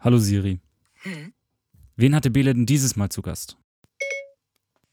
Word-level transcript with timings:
Hallo 0.00 0.18
Siri. 0.18 0.60
Hm? 1.02 1.32
Wen 1.96 2.14
hatte 2.14 2.30
Bele 2.30 2.54
denn 2.54 2.66
dieses 2.66 2.94
Mal 2.94 3.08
zu 3.08 3.20
Gast? 3.20 3.56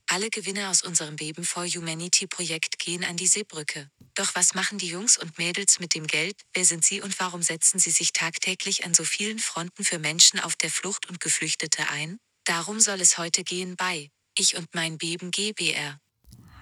Alle 0.07 0.29
Gewinne 0.29 0.69
aus 0.69 0.81
unserem 0.81 1.15
Beben 1.15 1.43
for 1.43 1.65
Humanity 1.67 2.25
Projekt 2.25 2.79
gehen 2.79 3.03
an 3.03 3.15
die 3.15 3.27
Seebrücke. 3.27 3.89
Doch 4.15 4.33
was 4.33 4.55
machen 4.55 4.77
die 4.77 4.87
Jungs 4.87 5.17
und 5.17 5.37
Mädels 5.37 5.79
mit 5.79 5.93
dem 5.93 6.07
Geld? 6.07 6.41
Wer 6.53 6.65
sind 6.65 6.83
sie 6.83 7.01
und 7.01 7.19
warum 7.19 7.43
setzen 7.43 7.79
sie 7.79 7.91
sich 7.91 8.13
tagtäglich 8.13 8.85
an 8.85 8.93
so 8.93 9.03
vielen 9.03 9.39
Fronten 9.39 9.83
für 9.83 9.99
Menschen 9.99 10.39
auf 10.39 10.55
der 10.55 10.71
Flucht 10.71 11.09
und 11.09 11.19
Geflüchtete 11.19 11.89
ein? 11.91 12.17
Darum 12.45 12.79
soll 12.79 13.01
es 13.01 13.17
heute 13.17 13.43
gehen 13.43 13.75
bei 13.75 14.09
Ich 14.37 14.57
und 14.57 14.73
mein 14.73 14.97
Beben 14.97 15.31
GBR. 15.31 15.99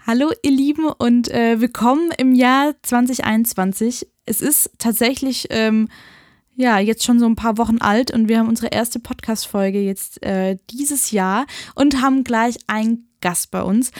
Hallo 0.05 0.34
ihr 0.41 0.52
Lieben 0.52 0.88
und 0.88 1.30
äh, 1.30 1.62
willkommen 1.62 2.12
im 2.18 2.34
Jahr 2.34 2.75
2021. 2.82 4.07
Es 4.25 4.41
ist 4.41 4.71
tatsächlich 4.80 5.48
ähm, 5.50 5.89
ja, 6.55 6.79
jetzt 6.79 7.04
schon 7.04 7.20
so 7.20 7.25
ein 7.25 7.35
paar 7.35 7.57
Wochen 7.57 7.79
alt 7.79 8.11
und 8.11 8.27
wir 8.27 8.39
haben 8.39 8.49
unsere 8.49 8.67
erste 8.67 8.99
Podcast-Folge 8.99 9.79
jetzt 9.79 10.23
äh, 10.23 10.57
dieses 10.69 11.11
Jahr 11.11 11.45
und 11.75 12.01
haben 12.01 12.23
gleich 12.23 12.57
einen 12.68 13.07
Gast 13.21 13.51
bei 13.51 13.64
uns. 13.64 13.91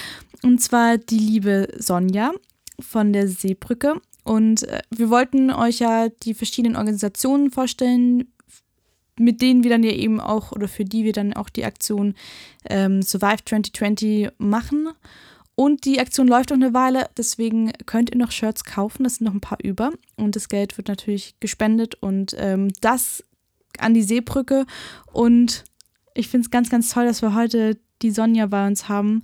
Und 0.44 0.62
zwar 0.62 0.98
die 0.98 1.18
liebe 1.18 1.70
Sonja 1.78 2.32
von 2.80 3.14
der 3.14 3.28
Seebrücke. 3.28 4.02
Und 4.24 4.64
äh, 4.68 4.82
wir 4.90 5.10
wollten 5.10 5.52
euch 5.52 5.80
ja 5.80 6.10
die 6.10 6.34
verschiedenen 6.34 6.76
Organisationen 6.76 7.50
vorstellen, 7.50 8.32
mit 9.18 9.42
denen 9.42 9.64
wir 9.64 9.70
dann 9.70 9.84
ja 9.84 9.92
eben 9.92 10.20
auch 10.20 10.52
oder 10.52 10.68
für 10.68 10.86
die 10.86 11.04
wir 11.04 11.14
dann 11.14 11.34
auch 11.34 11.50
die 11.50 11.66
Aktion 11.66 12.16
ähm, 12.70 13.02
Survive 13.02 13.46
2020 13.46 14.30
machen. 14.38 14.90
Und 15.56 15.86
die 15.86 16.00
Aktion 16.00 16.28
läuft 16.28 16.50
noch 16.50 16.58
eine 16.58 16.74
Weile, 16.74 17.10
deswegen 17.16 17.72
könnt 17.86 18.10
ihr 18.12 18.18
noch 18.18 18.32
Shirts 18.32 18.64
kaufen. 18.64 19.04
Das 19.04 19.16
sind 19.16 19.26
noch 19.26 19.34
ein 19.34 19.42
paar 19.42 19.60
über. 19.62 19.92
Und 20.16 20.36
das 20.36 20.50
Geld 20.50 20.78
wird 20.78 20.88
natürlich 20.88 21.36
gespendet 21.40 21.96
und 21.96 22.36
ähm, 22.38 22.72
das 22.82 23.24
an 23.78 23.94
die 23.94 24.04
Seebrücke. 24.04 24.66
Und 25.12 25.64
ich 26.16 26.28
finde 26.28 26.46
es 26.46 26.52
ganz, 26.52 26.70
ganz 26.70 26.90
toll, 26.90 27.06
dass 27.06 27.22
wir 27.22 27.36
heute 27.36 27.78
die 28.02 28.12
Sonja 28.12 28.48
bei 28.48 28.66
uns 28.68 28.90
haben, 28.90 29.24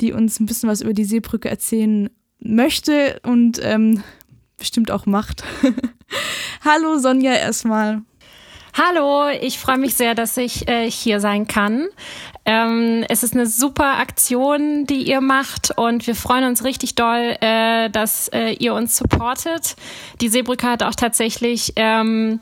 die 0.00 0.12
uns 0.12 0.40
ein 0.40 0.46
bisschen 0.46 0.68
was 0.68 0.80
über 0.80 0.92
die 0.92 1.04
Seebrücke 1.04 1.48
erzählen 1.48 2.10
möchte 2.40 3.20
und 3.24 3.60
ähm, 3.62 4.02
bestimmt 4.56 4.90
auch 4.90 5.06
macht. 5.06 5.44
Hallo 6.64 6.98
Sonja 6.98 7.32
erstmal. 7.32 8.02
Hallo, 8.74 9.28
ich 9.28 9.58
freue 9.58 9.78
mich 9.78 9.94
sehr, 9.94 10.14
dass 10.14 10.36
ich 10.36 10.68
äh, 10.68 10.90
hier 10.90 11.20
sein 11.20 11.46
kann. 11.46 11.88
Ähm, 12.44 13.04
es 13.08 13.22
ist 13.22 13.34
eine 13.34 13.46
super 13.46 13.98
Aktion, 13.98 14.86
die 14.86 15.02
ihr 15.02 15.20
macht 15.20 15.76
und 15.76 16.06
wir 16.06 16.14
freuen 16.14 16.44
uns 16.44 16.64
richtig 16.64 16.94
doll, 16.94 17.36
äh, 17.40 17.90
dass 17.90 18.28
äh, 18.28 18.52
ihr 18.52 18.74
uns 18.74 18.96
supportet. 18.96 19.76
Die 20.20 20.28
Seebrücke 20.28 20.66
hat 20.66 20.82
auch 20.82 20.94
tatsächlich 20.94 21.72
ähm, 21.76 22.40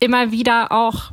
immer 0.00 0.32
wieder 0.32 0.72
auch 0.72 1.12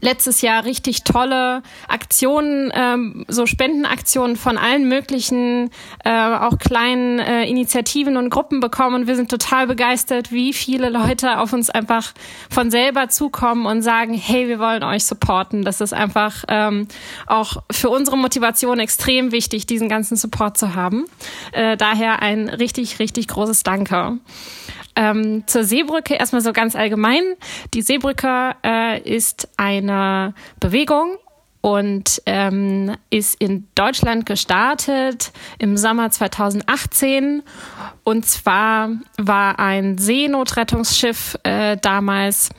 letztes 0.00 0.40
Jahr 0.42 0.64
richtig 0.64 1.04
tolle 1.04 1.62
Aktionen, 1.88 2.72
ähm, 2.74 3.24
so 3.28 3.46
Spendenaktionen 3.46 4.36
von 4.36 4.58
allen 4.58 4.88
möglichen, 4.88 5.70
äh, 6.04 6.10
auch 6.10 6.58
kleinen 6.58 7.18
äh, 7.18 7.44
Initiativen 7.44 8.16
und 8.16 8.30
Gruppen 8.30 8.60
bekommen. 8.60 9.06
Wir 9.06 9.16
sind 9.16 9.30
total 9.30 9.66
begeistert, 9.66 10.32
wie 10.32 10.52
viele 10.52 10.88
Leute 10.90 11.38
auf 11.38 11.52
uns 11.52 11.70
einfach 11.70 12.12
von 12.50 12.70
selber 12.70 13.08
zukommen 13.08 13.66
und 13.66 13.82
sagen, 13.82 14.14
hey, 14.14 14.48
wir 14.48 14.58
wollen 14.58 14.82
euch 14.82 15.04
supporten. 15.04 15.64
Das 15.64 15.80
ist 15.80 15.92
einfach 15.92 16.44
ähm, 16.48 16.88
auch 17.26 17.62
für 17.70 17.90
unsere 17.90 18.16
Motivation 18.16 18.78
extrem 18.78 19.32
wichtig, 19.32 19.66
diesen 19.66 19.88
ganzen 19.88 20.16
Support 20.16 20.58
zu 20.58 20.74
haben. 20.74 21.06
Äh, 21.52 21.76
daher 21.76 22.22
ein 22.22 22.48
richtig, 22.48 22.98
richtig 22.98 23.28
großes 23.28 23.62
Danke. 23.62 24.18
Ähm, 24.96 25.44
zur 25.46 25.64
Seebrücke 25.64 26.14
erstmal 26.14 26.40
so 26.40 26.52
ganz 26.52 26.74
allgemein. 26.74 27.22
Die 27.74 27.82
Seebrücke 27.82 28.56
äh, 28.64 29.00
ist 29.00 29.48
eine 29.56 30.34
Bewegung 30.58 31.18
und 31.60 32.22
ähm, 32.26 32.96
ist 33.10 33.40
in 33.40 33.66
Deutschland 33.74 34.24
gestartet 34.24 35.32
im 35.58 35.76
Sommer 35.76 36.10
2018. 36.10 37.42
Und 38.04 38.24
zwar 38.24 38.90
war 39.18 39.58
ein 39.58 39.98
Seenotrettungsschiff 39.98 41.36
äh, 41.42 41.76
damals 41.76 42.50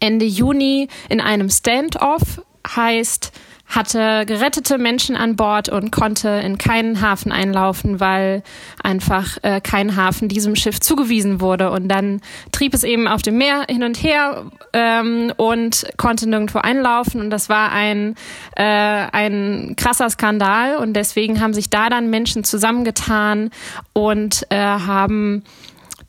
Ende 0.00 0.26
Juni 0.26 0.88
in 1.08 1.20
einem 1.20 1.48
Standoff, 1.48 2.42
heißt 2.66 3.32
hatte 3.68 4.24
gerettete 4.26 4.78
Menschen 4.78 5.14
an 5.16 5.36
Bord 5.36 5.68
und 5.68 5.92
konnte 5.92 6.28
in 6.28 6.56
keinen 6.56 7.00
Hafen 7.00 7.32
einlaufen, 7.32 8.00
weil 8.00 8.42
einfach 8.82 9.36
äh, 9.42 9.60
kein 9.60 9.94
Hafen 9.96 10.28
diesem 10.28 10.56
Schiff 10.56 10.80
zugewiesen 10.80 11.40
wurde. 11.40 11.70
Und 11.70 11.88
dann 11.88 12.20
trieb 12.50 12.72
es 12.72 12.82
eben 12.82 13.06
auf 13.06 13.22
dem 13.22 13.36
Meer 13.36 13.66
hin 13.68 13.82
und 13.82 14.02
her 14.02 14.46
ähm, 14.72 15.32
und 15.36 15.86
konnte 15.98 16.28
nirgendwo 16.28 16.58
einlaufen. 16.58 17.20
Und 17.20 17.30
das 17.30 17.48
war 17.48 17.70
ein, 17.70 18.14
äh, 18.56 18.62
ein 18.62 19.74
krasser 19.76 20.08
Skandal. 20.08 20.76
Und 20.76 20.94
deswegen 20.94 21.40
haben 21.40 21.52
sich 21.52 21.68
da 21.68 21.90
dann 21.90 22.08
Menschen 22.08 22.44
zusammengetan 22.44 23.50
und 23.92 24.46
äh, 24.48 24.56
haben 24.56 25.44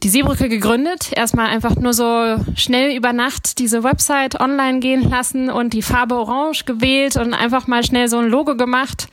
die 0.03 0.09
Seebrücke 0.09 0.49
gegründet. 0.49 1.11
Erstmal 1.11 1.47
einfach 1.47 1.75
nur 1.75 1.93
so 1.93 2.37
schnell 2.55 2.95
über 2.95 3.13
Nacht 3.13 3.59
diese 3.59 3.83
Website 3.83 4.39
online 4.39 4.79
gehen 4.79 5.09
lassen 5.09 5.49
und 5.49 5.73
die 5.73 5.81
Farbe 5.81 6.15
Orange 6.15 6.65
gewählt 6.65 7.17
und 7.17 7.33
einfach 7.33 7.67
mal 7.67 7.83
schnell 7.83 8.07
so 8.07 8.17
ein 8.17 8.29
Logo 8.29 8.55
gemacht 8.55 9.07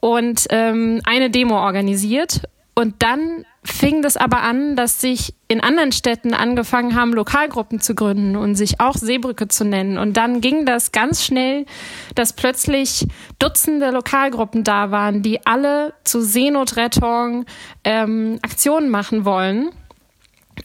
und 0.00 0.46
ähm, 0.50 1.00
eine 1.04 1.30
Demo 1.30 1.58
organisiert. 1.58 2.42
Und 2.74 3.02
dann 3.02 3.44
fing 3.64 4.02
das 4.02 4.16
aber 4.16 4.42
an, 4.42 4.76
dass 4.76 5.00
sich 5.00 5.34
in 5.48 5.60
anderen 5.60 5.90
Städten 5.90 6.32
angefangen 6.32 6.94
haben, 6.94 7.12
Lokalgruppen 7.12 7.80
zu 7.80 7.96
gründen 7.96 8.36
und 8.36 8.54
sich 8.54 8.80
auch 8.80 8.94
Seebrücke 8.94 9.48
zu 9.48 9.64
nennen. 9.64 9.98
Und 9.98 10.16
dann 10.16 10.40
ging 10.40 10.64
das 10.64 10.92
ganz 10.92 11.24
schnell, 11.24 11.66
dass 12.14 12.34
plötzlich 12.34 13.08
Dutzende 13.40 13.90
Lokalgruppen 13.90 14.62
da 14.62 14.92
waren, 14.92 15.22
die 15.22 15.44
alle 15.44 15.92
zu 16.04 16.20
Seenotrettung 16.20 17.46
ähm, 17.82 18.38
Aktionen 18.42 18.90
machen 18.90 19.24
wollen. 19.24 19.70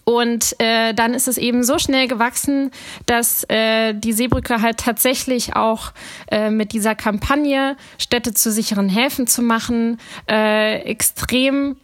Und 0.03 0.55
äh, 0.59 0.93
dann 0.93 1.13
ist 1.13 1.27
es 1.27 1.37
eben 1.37 1.63
so 1.63 1.79
schnell 1.79 2.07
gewachsen, 2.07 2.71
dass 3.05 3.43
äh, 3.49 3.93
die 3.93 4.13
Seebrücke 4.13 4.61
halt 4.61 4.77
tatsächlich 4.77 5.55
auch 5.55 5.91
äh, 6.29 6.49
mit 6.49 6.73
dieser 6.73 6.95
Kampagne 6.95 7.77
Städte 7.97 8.33
zu 8.33 8.51
sicheren 8.51 8.89
Häfen 8.89 9.27
zu 9.27 9.41
machen, 9.41 9.99
äh, 10.29 10.79
extrem 10.81 11.77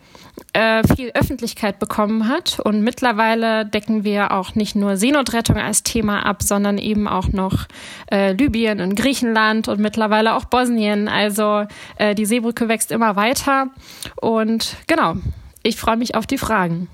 äh, 0.53 0.83
viel 0.95 1.11
Öffentlichkeit 1.13 1.79
bekommen 1.79 2.27
hat. 2.27 2.59
Und 2.59 2.81
mittlerweile 2.81 3.65
decken 3.65 4.03
wir 4.03 4.31
auch 4.31 4.55
nicht 4.55 4.75
nur 4.75 4.97
Seenotrettung 4.97 5.57
als 5.57 5.83
Thema 5.83 6.25
ab, 6.25 6.43
sondern 6.43 6.77
eben 6.77 7.07
auch 7.07 7.29
noch 7.29 7.67
äh, 8.11 8.33
Libyen 8.33 8.81
und 8.81 8.95
Griechenland 8.95 9.67
und 9.67 9.79
mittlerweile 9.79 10.35
auch 10.35 10.45
Bosnien. 10.45 11.07
Also 11.07 11.65
äh, 11.97 12.15
die 12.15 12.25
Seebrücke 12.25 12.67
wächst 12.67 12.91
immer 12.91 13.15
weiter. 13.15 13.67
Und 14.15 14.75
genau, 14.87 15.15
ich 15.63 15.77
freue 15.77 15.97
mich 15.97 16.15
auf 16.15 16.25
die 16.25 16.37
Fragen. 16.37 16.87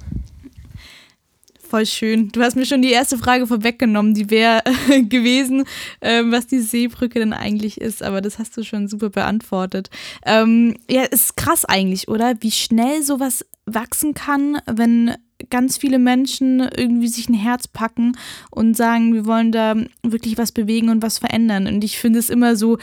Voll 1.76 1.86
schön. 1.86 2.30
Du 2.30 2.42
hast 2.42 2.56
mir 2.56 2.66
schon 2.66 2.82
die 2.82 2.92
erste 2.94 3.18
Frage 3.18 3.48
vorweggenommen, 3.48 4.14
die 4.14 4.30
wäre 4.30 4.64
gewesen, 5.10 5.66
ähm, 6.00 6.32
was 6.32 6.48
die 6.48 6.60
Seebrücke 6.60 7.20
denn 7.20 7.34
eigentlich 7.34 7.82
ist, 7.82 8.02
aber 8.02 8.22
das 8.22 8.40
hast 8.40 8.56
du 8.56 8.64
schon 8.64 8.88
super 8.88 9.10
beantwortet. 9.10 9.90
Ähm, 10.26 10.78
ja, 10.90 11.04
ist 11.04 11.36
krass 11.36 11.66
eigentlich, 11.66 12.08
oder? 12.08 12.36
Wie 12.40 12.52
schnell 12.52 13.04
sowas 13.04 13.46
wachsen 13.66 14.14
kann, 14.14 14.60
wenn 14.68 15.16
ganz 15.50 15.76
viele 15.76 16.00
Menschen 16.00 16.62
irgendwie 16.62 17.10
sich 17.10 17.28
ein 17.28 17.34
Herz 17.34 17.68
packen 17.68 18.18
und 18.52 18.78
sagen, 18.78 19.14
wir 19.14 19.26
wollen 19.26 19.52
da 19.52 19.76
wirklich 20.02 20.38
was 20.38 20.54
bewegen 20.54 20.88
und 20.88 21.04
was 21.04 21.18
verändern. 21.18 21.68
Und 21.68 21.84
ich 21.84 21.98
finde 21.98 22.20
es 22.20 22.30
immer 22.30 22.56
so, 22.56 22.78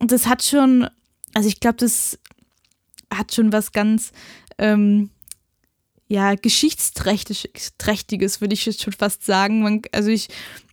das 0.00 0.26
hat 0.26 0.42
schon, 0.42 0.88
also 1.32 1.48
ich 1.48 1.60
glaube, 1.60 1.76
das 1.76 2.18
hat 3.14 3.32
schon 3.32 3.52
was 3.52 3.70
ganz, 3.70 4.10
ähm, 4.58 5.10
ja, 6.10 6.34
geschichtsträchtiges, 6.34 8.40
würde 8.40 8.54
ich 8.54 8.66
jetzt 8.66 8.82
schon 8.82 8.92
fast 8.92 9.24
sagen. 9.24 9.62
Man, 9.62 9.82
also 9.92 10.10
ich, 10.10 10.26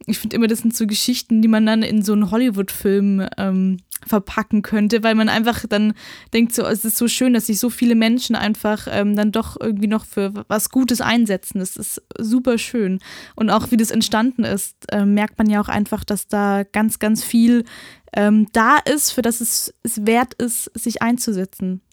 ich 0.07 0.17
finde 0.17 0.35
immer, 0.35 0.47
das 0.47 0.59
sind 0.59 0.75
so 0.75 0.87
Geschichten, 0.87 1.43
die 1.43 1.47
man 1.47 1.63
dann 1.63 1.83
in 1.83 2.01
so 2.01 2.13
einen 2.13 2.31
Hollywood-Film 2.31 3.27
ähm, 3.37 3.77
verpacken 4.03 4.63
könnte, 4.63 5.03
weil 5.03 5.13
man 5.13 5.29
einfach 5.29 5.63
dann 5.69 5.93
denkt, 6.33 6.55
so, 6.55 6.63
es 6.63 6.83
ist 6.83 6.97
so 6.97 7.07
schön, 7.07 7.35
dass 7.35 7.45
sich 7.45 7.59
so 7.59 7.69
viele 7.69 7.93
Menschen 7.93 8.35
einfach 8.35 8.87
ähm, 8.89 9.15
dann 9.15 9.31
doch 9.31 9.57
irgendwie 9.61 9.85
noch 9.85 10.05
für 10.05 10.33
was 10.47 10.71
Gutes 10.71 11.01
einsetzen. 11.01 11.59
Das 11.59 11.77
ist 11.77 12.01
super 12.17 12.57
schön. 12.57 12.97
Und 13.35 13.51
auch 13.51 13.69
wie 13.69 13.77
das 13.77 13.91
entstanden 13.91 14.43
ist, 14.43 14.91
äh, 14.91 15.05
merkt 15.05 15.37
man 15.37 15.51
ja 15.51 15.61
auch 15.61 15.69
einfach, 15.69 16.03
dass 16.03 16.27
da 16.27 16.63
ganz, 16.63 16.97
ganz 16.97 17.23
viel 17.23 17.63
ähm, 18.11 18.47
da 18.53 18.77
ist, 18.77 19.11
für 19.11 19.21
das 19.21 19.39
es, 19.39 19.71
es 19.83 20.07
wert 20.07 20.33
ist, 20.33 20.71
sich 20.73 21.03
einzusetzen. 21.03 21.83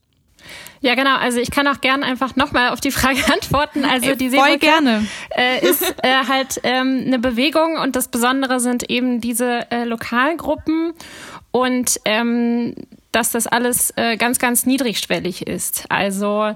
Ja, 0.81 0.95
genau. 0.95 1.17
Also 1.17 1.39
ich 1.39 1.51
kann 1.51 1.67
auch 1.67 1.81
gerne 1.81 2.05
einfach 2.05 2.37
nochmal 2.37 2.71
auf 2.71 2.81
die 2.81 2.91
Frage 2.91 3.21
antworten. 3.33 3.85
Also 3.85 4.11
Ey, 4.11 4.17
die 4.17 4.31
Voll 4.31 4.59
gerne. 4.59 5.07
Äh, 5.37 5.67
ist 5.67 5.95
äh, 6.03 6.25
halt 6.29 6.61
ähm, 6.63 7.05
eine 7.07 7.19
Bewegung 7.19 7.79
und 7.79 7.97
das 7.97 8.09
Besondere 8.09 8.61
sind 8.61 8.91
eben 8.91 9.21
diese 9.21 9.71
äh, 9.71 9.85
Lokalgruppen 9.85 10.93
und 11.51 12.01
ähm, 12.05 12.75
dass 13.13 13.31
das 13.31 13.47
alles 13.47 13.93
äh, 13.97 14.17
ganz, 14.17 14.39
ganz 14.39 14.67
niedrigschwellig 14.67 15.47
ist. 15.47 15.85
Also 15.89 16.55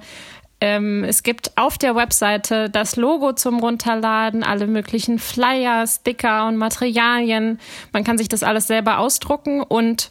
ähm, 0.61 1.05
es 1.05 1.23
gibt 1.23 1.57
auf 1.57 1.79
der 1.79 1.95
Webseite 1.95 2.69
das 2.69 2.97
Logo 2.97 3.33
zum 3.33 3.61
Runterladen, 3.61 4.43
alle 4.43 4.67
möglichen 4.67 5.19
Flyer, 5.21 5.87
Sticker 5.87 6.49
und 6.49 6.57
Materialien. 6.57 7.61
Man 7.93 8.03
kann 8.03 8.19
sich 8.19 8.29
das 8.29 8.43
alles 8.43 8.67
selber 8.67 8.99
ausdrucken 8.99 9.63
und 9.63 10.11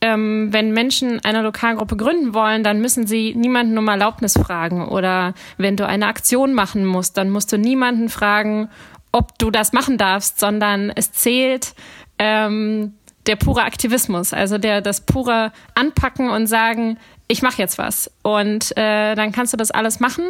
ähm, 0.00 0.48
wenn 0.52 0.72
Menschen 0.72 1.20
eine 1.24 1.42
Lokalgruppe 1.42 1.96
gründen 1.96 2.32
wollen, 2.32 2.64
dann 2.64 2.80
müssen 2.80 3.06
sie 3.06 3.34
niemanden 3.34 3.76
um 3.76 3.88
Erlaubnis 3.88 4.34
fragen. 4.34 4.88
Oder 4.88 5.34
wenn 5.58 5.76
du 5.76 5.86
eine 5.86 6.06
Aktion 6.06 6.54
machen 6.54 6.86
musst, 6.86 7.16
dann 7.16 7.30
musst 7.30 7.52
du 7.52 7.58
niemanden 7.58 8.08
fragen, 8.08 8.68
ob 9.12 9.38
du 9.38 9.50
das 9.50 9.72
machen 9.72 9.98
darfst, 9.98 10.38
sondern 10.38 10.90
es 10.90 11.12
zählt 11.12 11.74
ähm, 12.18 12.94
der 13.26 13.36
pure 13.36 13.62
Aktivismus, 13.62 14.32
also 14.32 14.56
der 14.56 14.80
das 14.80 15.02
pure 15.02 15.52
Anpacken 15.74 16.30
und 16.30 16.46
sagen, 16.46 16.98
ich 17.28 17.42
mache 17.42 17.58
jetzt 17.58 17.76
was. 17.76 18.10
Und 18.22 18.76
äh, 18.76 19.14
dann 19.14 19.32
kannst 19.32 19.52
du 19.52 19.56
das 19.56 19.70
alles 19.70 20.00
machen. 20.00 20.24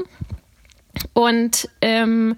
Und 1.12 1.68
ähm, 1.80 2.36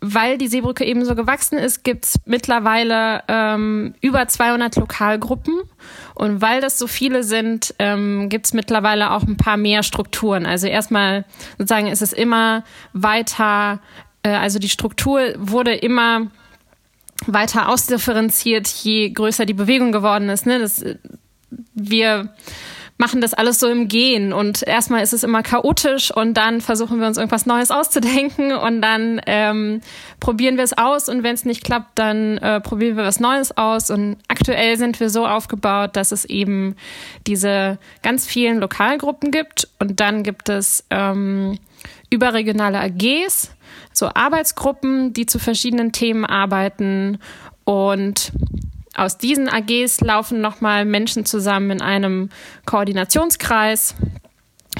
weil 0.00 0.38
die 0.38 0.48
Seebrücke 0.48 0.84
eben 0.84 1.04
so 1.04 1.14
gewachsen 1.14 1.58
ist, 1.58 1.84
gibt 1.84 2.04
es 2.04 2.20
mittlerweile 2.24 3.22
ähm, 3.28 3.94
über 4.00 4.26
200 4.26 4.76
Lokalgruppen. 4.76 5.54
Und 6.14 6.40
weil 6.40 6.60
das 6.60 6.78
so 6.78 6.86
viele 6.86 7.22
sind, 7.22 7.74
ähm, 7.78 8.28
gibt 8.28 8.46
es 8.46 8.52
mittlerweile 8.52 9.12
auch 9.12 9.22
ein 9.22 9.36
paar 9.36 9.56
mehr 9.56 9.82
Strukturen. 9.82 10.46
Also 10.46 10.66
erstmal 10.66 11.24
sozusagen 11.58 11.86
ist 11.86 12.02
es 12.02 12.12
immer 12.12 12.64
weiter, 12.92 13.80
äh, 14.22 14.30
also 14.30 14.58
die 14.58 14.68
Struktur 14.68 15.20
wurde 15.36 15.74
immer 15.74 16.28
weiter 17.26 17.68
ausdifferenziert, 17.68 18.66
je 18.68 19.10
größer 19.10 19.46
die 19.46 19.54
Bewegung 19.54 19.92
geworden 19.92 20.28
ist. 20.28 20.46
Ne? 20.46 20.58
Das, 20.58 20.84
wir 21.74 22.30
machen 22.98 23.20
das 23.20 23.32
alles 23.32 23.60
so 23.60 23.68
im 23.68 23.86
Gehen. 23.88 24.32
Und 24.32 24.66
erstmal 24.66 25.02
ist 25.02 25.12
es 25.12 25.22
immer 25.22 25.42
chaotisch 25.42 26.10
und 26.10 26.34
dann 26.34 26.60
versuchen 26.60 27.00
wir 27.00 27.06
uns 27.06 27.16
irgendwas 27.16 27.46
Neues 27.46 27.70
auszudenken 27.70 28.52
und 28.52 28.82
dann 28.82 29.20
ähm, 29.26 29.80
probieren 30.20 30.56
wir 30.56 30.64
es 30.64 30.76
aus. 30.76 31.08
Und 31.08 31.22
wenn 31.22 31.34
es 31.34 31.44
nicht 31.44 31.64
klappt, 31.64 31.98
dann 31.98 32.38
äh, 32.38 32.60
probieren 32.60 32.96
wir 32.96 33.04
was 33.04 33.20
Neues 33.20 33.56
aus. 33.56 33.90
Und 33.90 34.16
aktuell 34.26 34.76
sind 34.76 34.98
wir 34.98 35.10
so 35.10 35.26
aufgebaut, 35.26 35.94
dass 35.94 36.10
es 36.10 36.24
eben 36.24 36.74
diese 37.26 37.78
ganz 38.02 38.26
vielen 38.26 38.58
Lokalgruppen 38.58 39.30
gibt. 39.30 39.68
Und 39.78 40.00
dann 40.00 40.24
gibt 40.24 40.48
es 40.48 40.84
ähm, 40.90 41.56
überregionale 42.10 42.80
AGs, 42.80 43.52
so 43.92 44.10
Arbeitsgruppen, 44.12 45.12
die 45.12 45.26
zu 45.26 45.38
verschiedenen 45.38 45.92
Themen 45.92 46.24
arbeiten. 46.24 47.18
Und 47.64 48.32
aus 48.98 49.18
diesen 49.18 49.48
AGs 49.48 50.00
laufen 50.00 50.40
nochmal 50.40 50.84
Menschen 50.84 51.24
zusammen 51.24 51.70
in 51.70 51.80
einem 51.80 52.30
Koordinationskreis. 52.66 53.94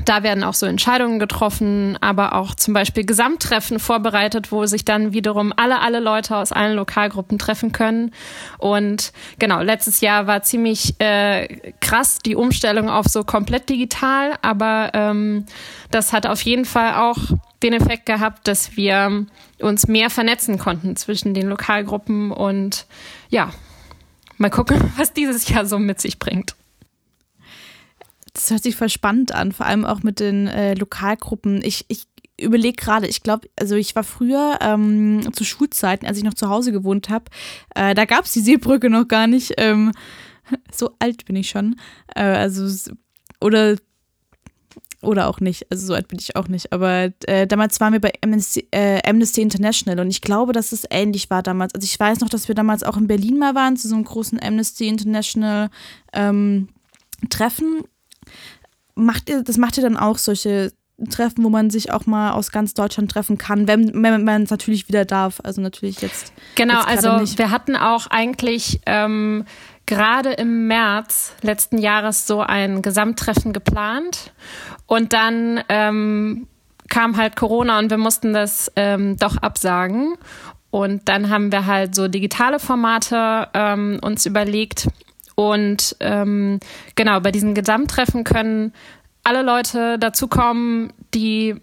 Da 0.04 0.22
werden 0.22 0.44
auch 0.44 0.54
so 0.54 0.66
Entscheidungen 0.66 1.18
getroffen, 1.18 1.98
aber 2.00 2.34
auch 2.34 2.54
zum 2.54 2.72
Beispiel 2.72 3.04
Gesamttreffen 3.04 3.78
vorbereitet, 3.78 4.52
wo 4.52 4.64
sich 4.66 4.84
dann 4.84 5.12
wiederum 5.12 5.52
alle, 5.56 5.80
alle 5.80 6.00
Leute 6.00 6.36
aus 6.36 6.52
allen 6.52 6.76
Lokalgruppen 6.76 7.38
treffen 7.38 7.72
können. 7.72 8.12
Und 8.58 9.12
genau, 9.38 9.60
letztes 9.60 10.00
Jahr 10.00 10.26
war 10.26 10.42
ziemlich 10.42 10.94
äh, 11.00 11.72
krass 11.80 12.18
die 12.24 12.36
Umstellung 12.36 12.88
auf 12.88 13.06
so 13.06 13.24
komplett 13.24 13.68
digital, 13.68 14.34
aber 14.42 14.90
ähm, 14.94 15.46
das 15.90 16.12
hat 16.12 16.26
auf 16.26 16.42
jeden 16.42 16.64
Fall 16.64 16.94
auch 16.94 17.18
den 17.62 17.72
Effekt 17.72 18.06
gehabt, 18.06 18.46
dass 18.46 18.76
wir 18.76 19.26
uns 19.60 19.88
mehr 19.88 20.10
vernetzen 20.10 20.58
konnten 20.58 20.94
zwischen 20.94 21.34
den 21.34 21.48
Lokalgruppen 21.48 22.30
und 22.30 22.86
ja, 23.30 23.50
Mal 24.38 24.50
gucken, 24.50 24.80
was 24.96 25.12
dieses 25.12 25.48
Jahr 25.48 25.66
so 25.66 25.78
mit 25.78 26.00
sich 26.00 26.18
bringt. 26.18 26.54
Das 28.32 28.50
hört 28.50 28.62
sich 28.62 28.76
voll 28.76 28.88
spannend 28.88 29.32
an, 29.32 29.52
vor 29.52 29.66
allem 29.66 29.84
auch 29.84 30.02
mit 30.02 30.20
den 30.20 30.46
äh, 30.46 30.74
Lokalgruppen. 30.74 31.60
Ich, 31.64 31.84
ich 31.88 32.06
überlege 32.40 32.76
gerade, 32.76 33.08
ich 33.08 33.24
glaube, 33.24 33.48
also 33.58 33.74
ich 33.74 33.96
war 33.96 34.04
früher 34.04 34.58
ähm, 34.60 35.32
zu 35.32 35.44
Schulzeiten, 35.44 36.06
als 36.06 36.18
ich 36.18 36.24
noch 36.24 36.34
zu 36.34 36.48
Hause 36.48 36.70
gewohnt 36.70 37.08
habe, 37.08 37.24
äh, 37.74 37.94
da 37.94 38.04
gab 38.04 38.24
es 38.24 38.32
die 38.32 38.40
Seebrücke 38.40 38.90
noch 38.90 39.08
gar 39.08 39.26
nicht. 39.26 39.54
Ähm, 39.58 39.92
so 40.72 40.92
alt 41.00 41.24
bin 41.24 41.36
ich 41.36 41.50
schon. 41.50 41.76
Äh, 42.14 42.22
also, 42.22 42.92
oder 43.40 43.76
oder 45.02 45.28
auch 45.28 45.40
nicht. 45.40 45.70
Also 45.70 45.86
so 45.86 45.94
alt 45.94 46.08
bin 46.08 46.18
ich 46.18 46.36
auch 46.36 46.48
nicht. 46.48 46.72
Aber 46.72 47.10
äh, 47.26 47.46
damals 47.46 47.80
waren 47.80 47.92
wir 47.92 48.00
bei 48.00 48.12
Amnesty, 48.22 48.66
äh, 48.70 49.00
Amnesty, 49.08 49.42
International 49.42 50.00
und 50.00 50.10
ich 50.10 50.20
glaube, 50.20 50.52
dass 50.52 50.72
es 50.72 50.84
ähnlich 50.90 51.30
war 51.30 51.42
damals. 51.42 51.74
Also 51.74 51.84
ich 51.84 51.98
weiß 51.98 52.20
noch, 52.20 52.28
dass 52.28 52.48
wir 52.48 52.54
damals 52.54 52.82
auch 52.82 52.96
in 52.96 53.06
Berlin 53.06 53.38
mal 53.38 53.54
waren, 53.54 53.76
zu 53.76 53.88
so 53.88 53.94
einem 53.94 54.04
großen 54.04 54.42
Amnesty 54.42 54.88
International 54.88 55.70
ähm, 56.12 56.68
Treffen. 57.30 57.82
Macht 58.94 59.28
ihr, 59.30 59.42
das 59.42 59.56
macht 59.56 59.76
ihr 59.76 59.82
dann 59.84 59.96
auch 59.96 60.18
solche 60.18 60.72
Treffen, 61.10 61.44
wo 61.44 61.48
man 61.48 61.70
sich 61.70 61.92
auch 61.92 62.06
mal 62.06 62.32
aus 62.32 62.50
ganz 62.50 62.74
Deutschland 62.74 63.10
treffen 63.10 63.38
kann, 63.38 63.68
wenn, 63.68 64.02
wenn 64.02 64.24
man 64.24 64.42
es 64.42 64.50
natürlich 64.50 64.88
wieder 64.88 65.04
darf. 65.04 65.40
Also 65.44 65.60
natürlich 65.60 66.00
jetzt. 66.00 66.32
Genau, 66.56 66.74
jetzt 66.74 66.88
also 66.88 67.18
nicht. 67.18 67.38
wir 67.38 67.50
hatten 67.50 67.76
auch 67.76 68.08
eigentlich 68.08 68.80
ähm, 68.84 69.44
gerade 69.86 70.32
im 70.32 70.66
März 70.66 71.32
letzten 71.42 71.78
Jahres 71.78 72.26
so 72.26 72.40
ein 72.40 72.82
Gesamttreffen 72.82 73.52
geplant. 73.52 74.32
Und 74.86 75.12
dann 75.12 75.62
ähm, 75.68 76.48
kam 76.88 77.16
halt 77.16 77.36
Corona 77.36 77.78
und 77.78 77.90
wir 77.90 77.98
mussten 77.98 78.32
das 78.32 78.72
ähm, 78.74 79.16
doch 79.18 79.36
absagen. 79.36 80.16
Und 80.70 81.08
dann 81.08 81.30
haben 81.30 81.52
wir 81.52 81.66
halt 81.66 81.94
so 81.94 82.08
digitale 82.08 82.58
Formate 82.58 83.48
ähm, 83.54 83.98
uns 84.02 84.26
überlegt. 84.26 84.88
Und 85.34 85.96
ähm, 86.00 86.58
genau, 86.96 87.20
bei 87.20 87.30
diesen 87.30 87.54
Gesamttreffen 87.54 88.24
können 88.24 88.72
alle 89.28 89.42
Leute 89.42 89.98
dazukommen, 89.98 90.92
die 91.14 91.60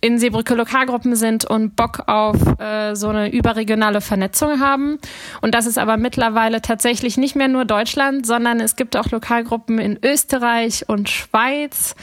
in 0.00 0.18
Seebrücke 0.18 0.54
Lokalgruppen 0.54 1.14
sind 1.14 1.44
und 1.44 1.76
Bock 1.76 2.08
auf 2.08 2.36
äh, 2.58 2.96
so 2.96 3.08
eine 3.08 3.32
überregionale 3.32 4.00
Vernetzung 4.00 4.58
haben. 4.58 4.98
Und 5.42 5.54
das 5.54 5.66
ist 5.66 5.78
aber 5.78 5.96
mittlerweile 5.96 6.60
tatsächlich 6.60 7.16
nicht 7.18 7.36
mehr 7.36 7.46
nur 7.46 7.64
Deutschland, 7.64 8.26
sondern 8.26 8.58
es 8.58 8.74
gibt 8.74 8.96
auch 8.96 9.10
Lokalgruppen 9.12 9.78
in 9.78 9.98
Österreich 10.02 10.88
und 10.88 11.08
Schweiz. 11.08 11.94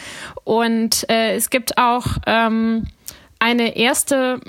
Und 0.45 1.09
äh, 1.09 1.35
es 1.35 1.50
gibt 1.50 1.77
auch 1.77 2.05
ähm, 2.25 2.85
eine 3.39 3.75
erste 3.75 4.39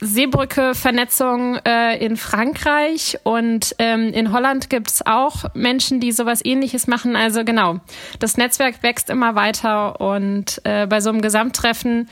Seebrücke-Vernetzung 0.00 1.56
äh, 1.64 1.96
in 2.04 2.16
Frankreich 2.16 3.18
und 3.24 3.74
ähm, 3.78 4.12
in 4.12 4.32
Holland 4.32 4.70
gibt 4.70 4.90
es 4.90 5.06
auch 5.06 5.52
Menschen, 5.54 6.00
die 6.00 6.12
sowas 6.12 6.44
ähnliches 6.44 6.86
machen. 6.86 7.16
Also 7.16 7.44
genau, 7.44 7.80
das 8.18 8.36
Netzwerk 8.36 8.82
wächst 8.82 9.10
immer 9.10 9.34
weiter 9.34 10.00
und 10.00 10.60
äh, 10.64 10.86
bei 10.86 11.00
so 11.00 11.10
einem 11.10 11.20
Gesamttreffen 11.20 12.08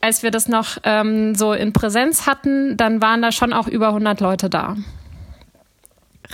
als 0.00 0.22
wir 0.22 0.30
das 0.30 0.48
noch 0.48 0.78
ähm, 0.84 1.34
so 1.34 1.52
in 1.52 1.72
Präsenz 1.72 2.26
hatten, 2.26 2.76
dann 2.76 3.02
waren 3.02 3.22
da 3.22 3.32
schon 3.32 3.52
auch 3.52 3.66
über 3.66 3.88
100 3.88 4.20
Leute 4.20 4.48
da. 4.48 4.76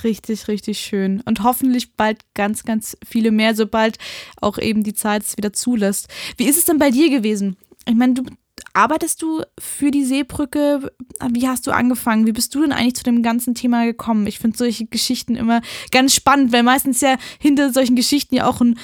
Richtig, 0.02 0.48
richtig 0.48 0.80
schön. 0.80 1.22
Und 1.24 1.42
hoffentlich 1.42 1.94
bald 1.94 2.20
ganz, 2.34 2.64
ganz 2.64 2.96
viele 3.06 3.30
mehr, 3.30 3.54
sobald 3.54 3.98
auch 4.40 4.58
eben 4.58 4.82
die 4.82 4.94
Zeit 4.94 5.22
es 5.22 5.36
wieder 5.36 5.52
zulässt. 5.52 6.08
Wie 6.36 6.46
ist 6.46 6.58
es 6.58 6.64
denn 6.64 6.78
bei 6.78 6.90
dir 6.90 7.10
gewesen? 7.10 7.56
Ich 7.86 7.94
meine, 7.94 8.14
du 8.14 8.24
arbeitest 8.72 9.22
du 9.22 9.42
für 9.58 9.90
die 9.90 10.04
Seebrücke? 10.04 10.92
Wie 11.30 11.48
hast 11.48 11.66
du 11.66 11.70
angefangen? 11.70 12.26
Wie 12.26 12.32
bist 12.32 12.54
du 12.54 12.62
denn 12.62 12.72
eigentlich 12.72 12.96
zu 12.96 13.04
dem 13.04 13.22
ganzen 13.22 13.54
Thema 13.54 13.84
gekommen? 13.84 14.26
Ich 14.26 14.38
finde 14.38 14.56
solche 14.56 14.86
Geschichten 14.86 15.36
immer 15.36 15.62
ganz 15.90 16.14
spannend, 16.14 16.52
weil 16.52 16.62
meistens 16.62 17.00
ja 17.00 17.16
hinter 17.38 17.72
solchen 17.72 17.96
Geschichten 17.96 18.34
ja 18.34 18.46
auch 18.46 18.60
ein, 18.60 18.78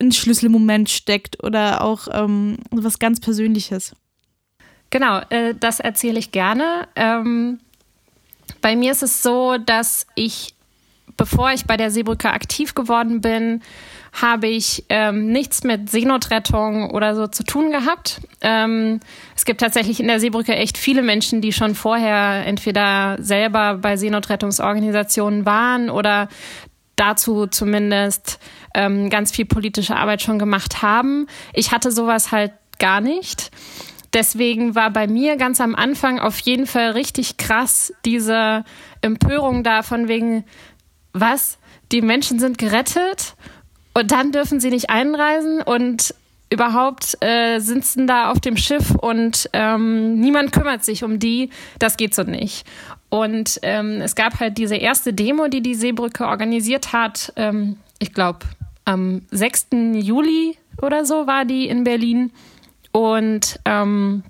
ein 0.00 0.12
Schlüsselmoment 0.12 0.90
steckt 0.90 1.42
oder 1.42 1.82
auch 1.82 2.08
ähm, 2.12 2.58
was 2.70 2.98
ganz 2.98 3.20
Persönliches. 3.20 3.94
Genau, 4.90 5.20
äh, 5.30 5.54
das 5.54 5.80
erzähle 5.80 6.18
ich 6.18 6.30
gerne. 6.30 6.88
Ähm, 6.96 7.60
bei 8.60 8.76
mir 8.76 8.92
ist 8.92 9.02
es 9.02 9.22
so, 9.22 9.58
dass 9.58 10.06
ich, 10.14 10.54
bevor 11.16 11.52
ich 11.52 11.66
bei 11.66 11.76
der 11.76 11.90
Seebrücke 11.90 12.30
aktiv 12.30 12.74
geworden 12.74 13.20
bin, 13.20 13.62
habe 14.12 14.48
ich 14.48 14.84
ähm, 14.88 15.26
nichts 15.26 15.64
mit 15.64 15.90
Seenotrettung 15.90 16.90
oder 16.90 17.14
so 17.14 17.26
zu 17.26 17.44
tun 17.44 17.70
gehabt. 17.70 18.20
Ähm, 18.40 19.00
es 19.36 19.44
gibt 19.44 19.60
tatsächlich 19.60 20.00
in 20.00 20.08
der 20.08 20.20
Seebrücke 20.20 20.54
echt 20.54 20.78
viele 20.78 21.02
Menschen, 21.02 21.40
die 21.40 21.52
schon 21.52 21.74
vorher 21.74 22.46
entweder 22.46 23.16
selber 23.20 23.74
bei 23.74 23.96
Seenotrettungsorganisationen 23.96 25.46
waren 25.46 25.90
oder 25.90 26.28
dazu 26.96 27.46
zumindest 27.46 28.40
ähm, 28.74 29.08
ganz 29.10 29.30
viel 29.30 29.44
politische 29.44 29.96
Arbeit 29.96 30.22
schon 30.22 30.38
gemacht 30.38 30.82
haben. 30.82 31.26
Ich 31.52 31.72
hatte 31.72 31.92
sowas 31.92 32.32
halt 32.32 32.52
gar 32.78 33.00
nicht. 33.00 33.50
Deswegen 34.12 34.74
war 34.74 34.90
bei 34.90 35.06
mir 35.06 35.36
ganz 35.36 35.60
am 35.60 35.74
Anfang 35.74 36.18
auf 36.18 36.38
jeden 36.40 36.66
Fall 36.66 36.92
richtig 36.92 37.36
krass 37.36 37.92
diese 38.04 38.64
Empörung 39.02 39.62
da 39.62 39.82
von 39.82 40.08
wegen, 40.08 40.44
was? 41.12 41.58
Die 41.92 42.02
Menschen 42.02 42.38
sind 42.38 42.58
gerettet 42.58 43.34
und 43.98 44.10
dann 44.12 44.32
dürfen 44.32 44.60
sie 44.60 44.70
nicht 44.70 44.90
einreisen 44.90 45.60
und 45.60 46.14
überhaupt 46.50 47.16
äh, 47.20 47.58
sitzen 47.58 48.06
da 48.06 48.30
auf 48.30 48.40
dem 48.40 48.56
Schiff 48.56 48.94
und 48.94 49.50
ähm, 49.52 50.18
niemand 50.18 50.52
kümmert 50.52 50.84
sich 50.84 51.04
um 51.04 51.18
die. 51.18 51.50
Das 51.78 51.96
geht 51.96 52.14
so 52.14 52.22
nicht. 52.22 52.66
Und 53.10 53.58
ähm, 53.62 54.00
es 54.00 54.14
gab 54.14 54.40
halt 54.40 54.56
diese 54.56 54.76
erste 54.76 55.12
Demo, 55.12 55.48
die 55.48 55.62
die 55.62 55.74
Seebrücke 55.74 56.26
organisiert 56.26 56.92
hat. 56.92 57.32
Ähm, 57.36 57.76
ich 57.98 58.14
glaube, 58.14 58.40
am 58.84 59.22
6. 59.30 59.68
Juli 59.94 60.56
oder 60.80 61.04
so 61.04 61.26
war 61.26 61.44
die 61.44 61.68
in 61.68 61.84
Berlin. 61.84 62.30
und 62.92 63.58
ähm, 63.64 64.22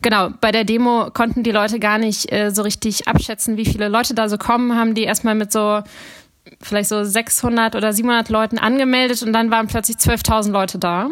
Genau, 0.00 0.30
bei 0.40 0.52
der 0.52 0.64
Demo 0.64 1.10
konnten 1.12 1.42
die 1.42 1.50
Leute 1.50 1.78
gar 1.80 1.98
nicht 1.98 2.32
äh, 2.32 2.50
so 2.50 2.62
richtig 2.62 3.08
abschätzen, 3.08 3.58
wie 3.58 3.66
viele 3.66 3.88
Leute 3.88 4.14
da 4.14 4.28
so 4.28 4.38
kommen, 4.38 4.74
haben 4.74 4.94
die 4.94 5.02
erstmal 5.02 5.34
mit 5.34 5.52
so 5.52 5.82
vielleicht 6.60 6.88
so 6.88 7.04
600 7.04 7.76
oder 7.76 7.92
700 7.92 8.28
Leuten 8.28 8.58
angemeldet 8.58 9.22
und 9.22 9.32
dann 9.32 9.50
waren 9.50 9.66
plötzlich 9.66 9.96
12.000 9.96 10.50
Leute 10.50 10.78
da. 10.78 11.10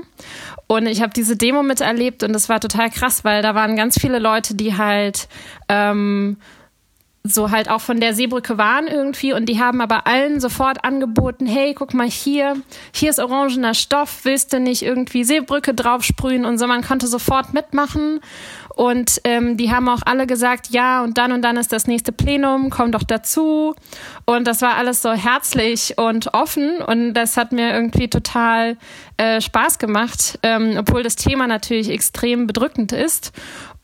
Und 0.67 0.87
ich 0.87 1.01
habe 1.01 1.13
diese 1.15 1.37
Demo 1.37 1.63
miterlebt 1.63 2.23
und 2.23 2.33
das 2.33 2.49
war 2.49 2.61
total 2.61 2.91
krass, 2.91 3.25
weil 3.25 3.43
da 3.43 3.55
waren 3.55 3.77
ganz 3.77 3.99
viele 3.99 4.19
Leute, 4.19 4.55
die 4.55 4.77
halt 4.77 5.29
ähm, 5.69 6.37
so 7.25 7.51
halt 7.51 7.69
auch 7.69 7.81
von 7.81 8.01
der 8.01 8.15
Seebrücke 8.15 8.59
waren 8.59 8.87
irgendwie 8.87 9.33
und 9.33 9.47
die 9.47 9.61
haben 9.61 9.81
aber 9.81 10.07
allen 10.07 10.41
sofort 10.41 10.85
angeboten, 10.85 11.47
hey, 11.47 11.75
guck 11.75 11.95
mal 11.95 12.09
hier, 12.09 12.57
hier 12.93 13.11
ist 13.11 13.19
orangener 13.19 13.75
Stoff, 13.75 14.21
willst 14.25 14.53
du 14.53 14.61
nicht 14.61 14.83
irgendwie 14.83 15.25
Seebrücke 15.25 15.75
draufsprühen 15.75 16.45
und 16.45 16.59
so, 16.59 16.67
man 16.67 16.83
konnte 16.83 17.07
sofort 17.07 17.53
mitmachen. 17.55 18.21
Und 18.75 19.21
ähm, 19.25 19.57
die 19.57 19.73
haben 19.73 19.89
auch 19.89 20.03
alle 20.07 20.29
gesagt, 20.29 20.69
ja 20.71 21.03
und 21.03 21.19
dann 21.19 21.33
und 21.33 21.43
dann 21.43 21.57
ist 21.57 21.73
das 21.73 21.89
nächste 21.89 22.13
Plenum, 22.13 22.71
komm 22.71 22.93
doch 22.93 23.03
dazu. 23.03 23.75
Und 24.25 24.47
das 24.47 24.63
war 24.63 24.77
alles 24.77 25.03
so 25.03 25.13
herzlich 25.13 25.99
und 25.99 26.33
offen 26.33 26.81
und 26.81 27.15
das 27.15 27.37
hat 27.37 27.51
mir 27.51 27.73
irgendwie 27.73 28.09
total 28.09 28.77
äh, 29.17 29.41
Spaß 29.41 29.81
gemacht, 29.81 30.39
ähm, 30.45 30.77
obwohl 30.79 31.03
das 31.03 31.17
Thema 31.17 31.49
natürlich 31.49 31.91
extrem 31.91 32.47
bedrückend 32.47 32.93
ist. 32.93 33.33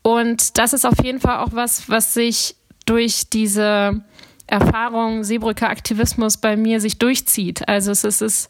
Und 0.01 0.57
das 0.57 0.71
ist 0.71 0.85
auf 0.85 1.03
jeden 1.03 1.19
Fall 1.19 1.39
auch 1.39 1.49
was, 1.51 1.89
was 1.89 2.13
sich 2.13 2.55
durch 2.85 3.29
diese 3.29 4.01
Erfahrung 4.47 5.23
Seebrücker 5.23 5.69
Aktivismus 5.69 6.37
bei 6.37 6.55
mir 6.55 6.79
sich 6.79 6.99
durchzieht. 6.99 7.67
Also 7.67 7.91
es 7.91 8.03
ist, 8.03 8.21
es 8.21 8.43
ist 8.43 8.49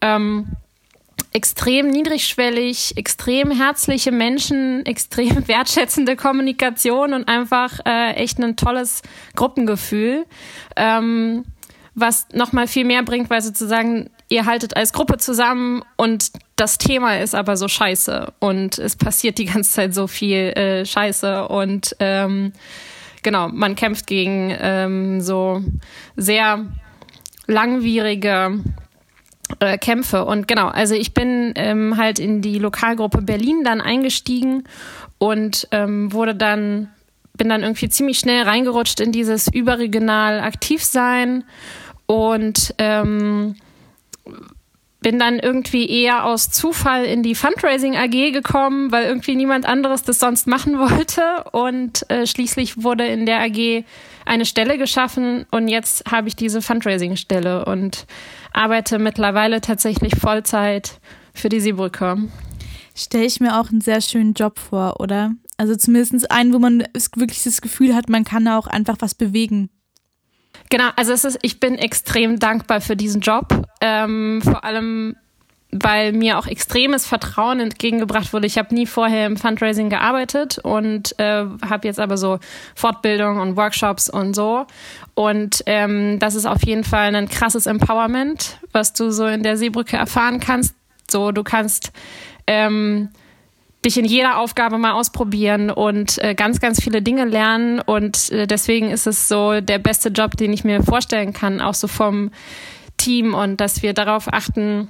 ähm, 0.00 0.48
extrem 1.32 1.88
niedrigschwellig, 1.90 2.96
extrem 2.96 3.50
herzliche 3.50 4.12
Menschen, 4.12 4.84
extrem 4.86 5.46
wertschätzende 5.46 6.16
Kommunikation 6.16 7.12
und 7.12 7.28
einfach 7.28 7.80
äh, 7.86 8.12
echt 8.14 8.38
ein 8.38 8.56
tolles 8.56 9.02
Gruppengefühl, 9.36 10.26
ähm, 10.76 11.44
was 11.94 12.28
nochmal 12.32 12.66
viel 12.68 12.84
mehr 12.84 13.02
bringt, 13.02 13.30
weil 13.30 13.42
sozusagen 13.42 14.10
ihr 14.28 14.46
haltet 14.46 14.76
als 14.76 14.92
Gruppe 14.92 15.16
zusammen 15.18 15.82
und 15.96 16.30
das 16.56 16.78
Thema 16.78 17.18
ist 17.18 17.34
aber 17.34 17.56
so 17.56 17.66
scheiße 17.66 18.32
und 18.40 18.78
es 18.78 18.96
passiert 18.96 19.38
die 19.38 19.46
ganze 19.46 19.70
Zeit 19.70 19.94
so 19.94 20.06
viel 20.06 20.52
äh, 20.56 20.84
Scheiße 20.84 21.48
und 21.48 21.96
ähm, 21.98 22.52
genau, 23.28 23.48
man 23.48 23.74
kämpft 23.74 24.06
gegen 24.06 24.56
ähm, 24.58 25.20
so 25.20 25.62
sehr 26.16 26.64
langwierige 27.46 28.64
äh, 29.58 29.76
Kämpfe. 29.76 30.24
Und 30.24 30.48
genau, 30.48 30.68
also 30.68 30.94
ich 30.94 31.12
bin 31.12 31.52
ähm, 31.56 31.98
halt 31.98 32.18
in 32.18 32.40
die 32.40 32.58
Lokalgruppe 32.58 33.20
Berlin 33.20 33.64
dann 33.64 33.82
eingestiegen 33.82 34.64
und 35.18 35.68
ähm, 35.72 36.10
wurde 36.10 36.34
dann, 36.34 36.88
bin 37.36 37.50
dann 37.50 37.62
irgendwie 37.62 37.90
ziemlich 37.90 38.18
schnell 38.18 38.44
reingerutscht 38.44 38.98
in 38.98 39.12
dieses 39.12 39.46
überregional 39.52 40.40
aktiv 40.40 40.82
sein 40.82 41.44
und 42.06 42.74
ähm, 42.78 43.56
bin 45.00 45.18
dann 45.18 45.38
irgendwie 45.38 45.88
eher 45.88 46.24
aus 46.24 46.50
Zufall 46.50 47.04
in 47.04 47.22
die 47.22 47.34
Fundraising 47.34 47.96
AG 47.96 48.32
gekommen, 48.32 48.90
weil 48.90 49.06
irgendwie 49.06 49.36
niemand 49.36 49.66
anderes 49.66 50.02
das 50.02 50.18
sonst 50.18 50.46
machen 50.46 50.78
wollte. 50.78 51.44
Und 51.52 52.08
äh, 52.10 52.26
schließlich 52.26 52.82
wurde 52.82 53.06
in 53.06 53.26
der 53.26 53.40
AG 53.40 53.84
eine 54.24 54.44
Stelle 54.44 54.76
geschaffen 54.76 55.46
und 55.50 55.68
jetzt 55.68 56.10
habe 56.10 56.28
ich 56.28 56.36
diese 56.36 56.60
Fundraising-Stelle 56.60 57.64
und 57.64 58.06
arbeite 58.52 58.98
mittlerweile 58.98 59.60
tatsächlich 59.60 60.16
Vollzeit 60.20 61.00
für 61.32 61.48
die 61.48 61.60
Seebrücke. 61.60 62.28
Stelle 62.94 63.24
ich 63.24 63.40
mir 63.40 63.58
auch 63.58 63.70
einen 63.70 63.80
sehr 63.80 64.00
schönen 64.00 64.34
Job 64.34 64.58
vor, 64.58 65.00
oder? 65.00 65.32
Also 65.56 65.76
zumindest 65.76 66.30
einen, 66.30 66.52
wo 66.52 66.58
man 66.58 66.84
wirklich 67.16 67.42
das 67.42 67.62
Gefühl 67.62 67.94
hat, 67.94 68.08
man 68.08 68.24
kann 68.24 68.46
auch 68.48 68.66
einfach 68.66 68.96
was 69.00 69.14
bewegen. 69.14 69.70
Genau, 70.70 70.90
also 70.96 71.12
es 71.12 71.24
ist, 71.24 71.38
ich 71.42 71.60
bin 71.60 71.76
extrem 71.76 72.38
dankbar 72.38 72.80
für 72.80 72.96
diesen 72.96 73.20
Job. 73.20 73.67
Ähm, 73.80 74.40
vor 74.42 74.64
allem, 74.64 75.16
weil 75.70 76.12
mir 76.12 76.38
auch 76.38 76.46
extremes 76.46 77.06
Vertrauen 77.06 77.60
entgegengebracht 77.60 78.32
wurde. 78.32 78.46
Ich 78.46 78.56
habe 78.56 78.74
nie 78.74 78.86
vorher 78.86 79.26
im 79.26 79.36
Fundraising 79.36 79.90
gearbeitet 79.90 80.58
und 80.58 81.18
äh, 81.18 81.44
habe 81.68 81.86
jetzt 81.86 82.00
aber 82.00 82.16
so 82.16 82.38
Fortbildung 82.74 83.38
und 83.38 83.56
Workshops 83.56 84.08
und 84.08 84.34
so. 84.34 84.66
Und 85.14 85.62
ähm, 85.66 86.18
das 86.20 86.34
ist 86.34 86.46
auf 86.46 86.64
jeden 86.64 86.84
Fall 86.84 87.14
ein 87.14 87.28
krasses 87.28 87.66
Empowerment, 87.66 88.58
was 88.72 88.94
du 88.94 89.10
so 89.10 89.26
in 89.26 89.42
der 89.42 89.56
Seebrücke 89.56 89.96
erfahren 89.96 90.40
kannst. 90.40 90.74
So, 91.10 91.32
du 91.32 91.42
kannst 91.42 91.92
ähm, 92.46 93.10
dich 93.84 93.98
in 93.98 94.04
jeder 94.04 94.38
Aufgabe 94.38 94.78
mal 94.78 94.92
ausprobieren 94.92 95.70
und 95.70 96.22
äh, 96.22 96.34
ganz, 96.34 96.60
ganz 96.60 96.82
viele 96.82 97.02
Dinge 97.02 97.24
lernen. 97.24 97.80
Und 97.80 98.30
äh, 98.32 98.46
deswegen 98.46 98.90
ist 98.90 99.06
es 99.06 99.28
so 99.28 99.60
der 99.60 99.78
beste 99.78 100.08
Job, 100.08 100.36
den 100.36 100.52
ich 100.52 100.64
mir 100.64 100.82
vorstellen 100.82 101.32
kann, 101.32 101.60
auch 101.60 101.74
so 101.74 101.88
vom 101.88 102.30
Team 102.98 103.34
und 103.34 103.60
dass 103.60 103.82
wir 103.82 103.94
darauf 103.94 104.32
achten 104.32 104.88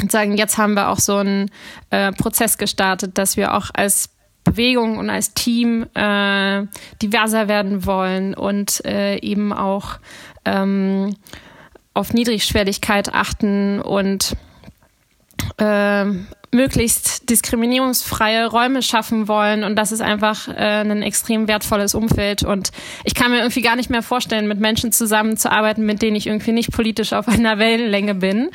und 0.00 0.10
sagen, 0.10 0.36
jetzt 0.36 0.58
haben 0.58 0.74
wir 0.74 0.88
auch 0.88 0.98
so 0.98 1.16
einen 1.16 1.50
äh, 1.90 2.12
Prozess 2.12 2.58
gestartet, 2.58 3.18
dass 3.18 3.36
wir 3.36 3.54
auch 3.54 3.70
als 3.72 4.10
Bewegung 4.44 4.98
und 4.98 5.10
als 5.10 5.34
Team 5.34 5.86
äh, 5.94 6.66
diverser 7.02 7.46
werden 7.48 7.84
wollen 7.86 8.34
und 8.34 8.84
äh, 8.84 9.16
eben 9.18 9.52
auch 9.52 9.98
ähm, 10.44 11.14
auf 11.94 12.12
Niedrigschwelligkeit 12.14 13.12
achten 13.12 13.80
und 13.80 14.36
äh, 15.58 16.04
möglichst 16.52 17.30
diskriminierungsfreie 17.30 18.46
Räume 18.46 18.82
schaffen 18.82 19.28
wollen. 19.28 19.62
Und 19.62 19.76
das 19.76 19.92
ist 19.92 20.00
einfach 20.00 20.48
äh, 20.48 20.80
ein 20.80 21.02
extrem 21.02 21.48
wertvolles 21.48 21.94
Umfeld. 21.94 22.42
Und 22.42 22.70
ich 23.04 23.14
kann 23.14 23.30
mir 23.30 23.38
irgendwie 23.38 23.62
gar 23.62 23.76
nicht 23.76 23.90
mehr 23.90 24.02
vorstellen, 24.02 24.48
mit 24.48 24.58
Menschen 24.58 24.92
zusammenzuarbeiten, 24.92 25.86
mit 25.86 26.02
denen 26.02 26.16
ich 26.16 26.26
irgendwie 26.26 26.52
nicht 26.52 26.72
politisch 26.72 27.12
auf 27.12 27.28
einer 27.28 27.58
Wellenlänge 27.58 28.14
bin. 28.16 28.50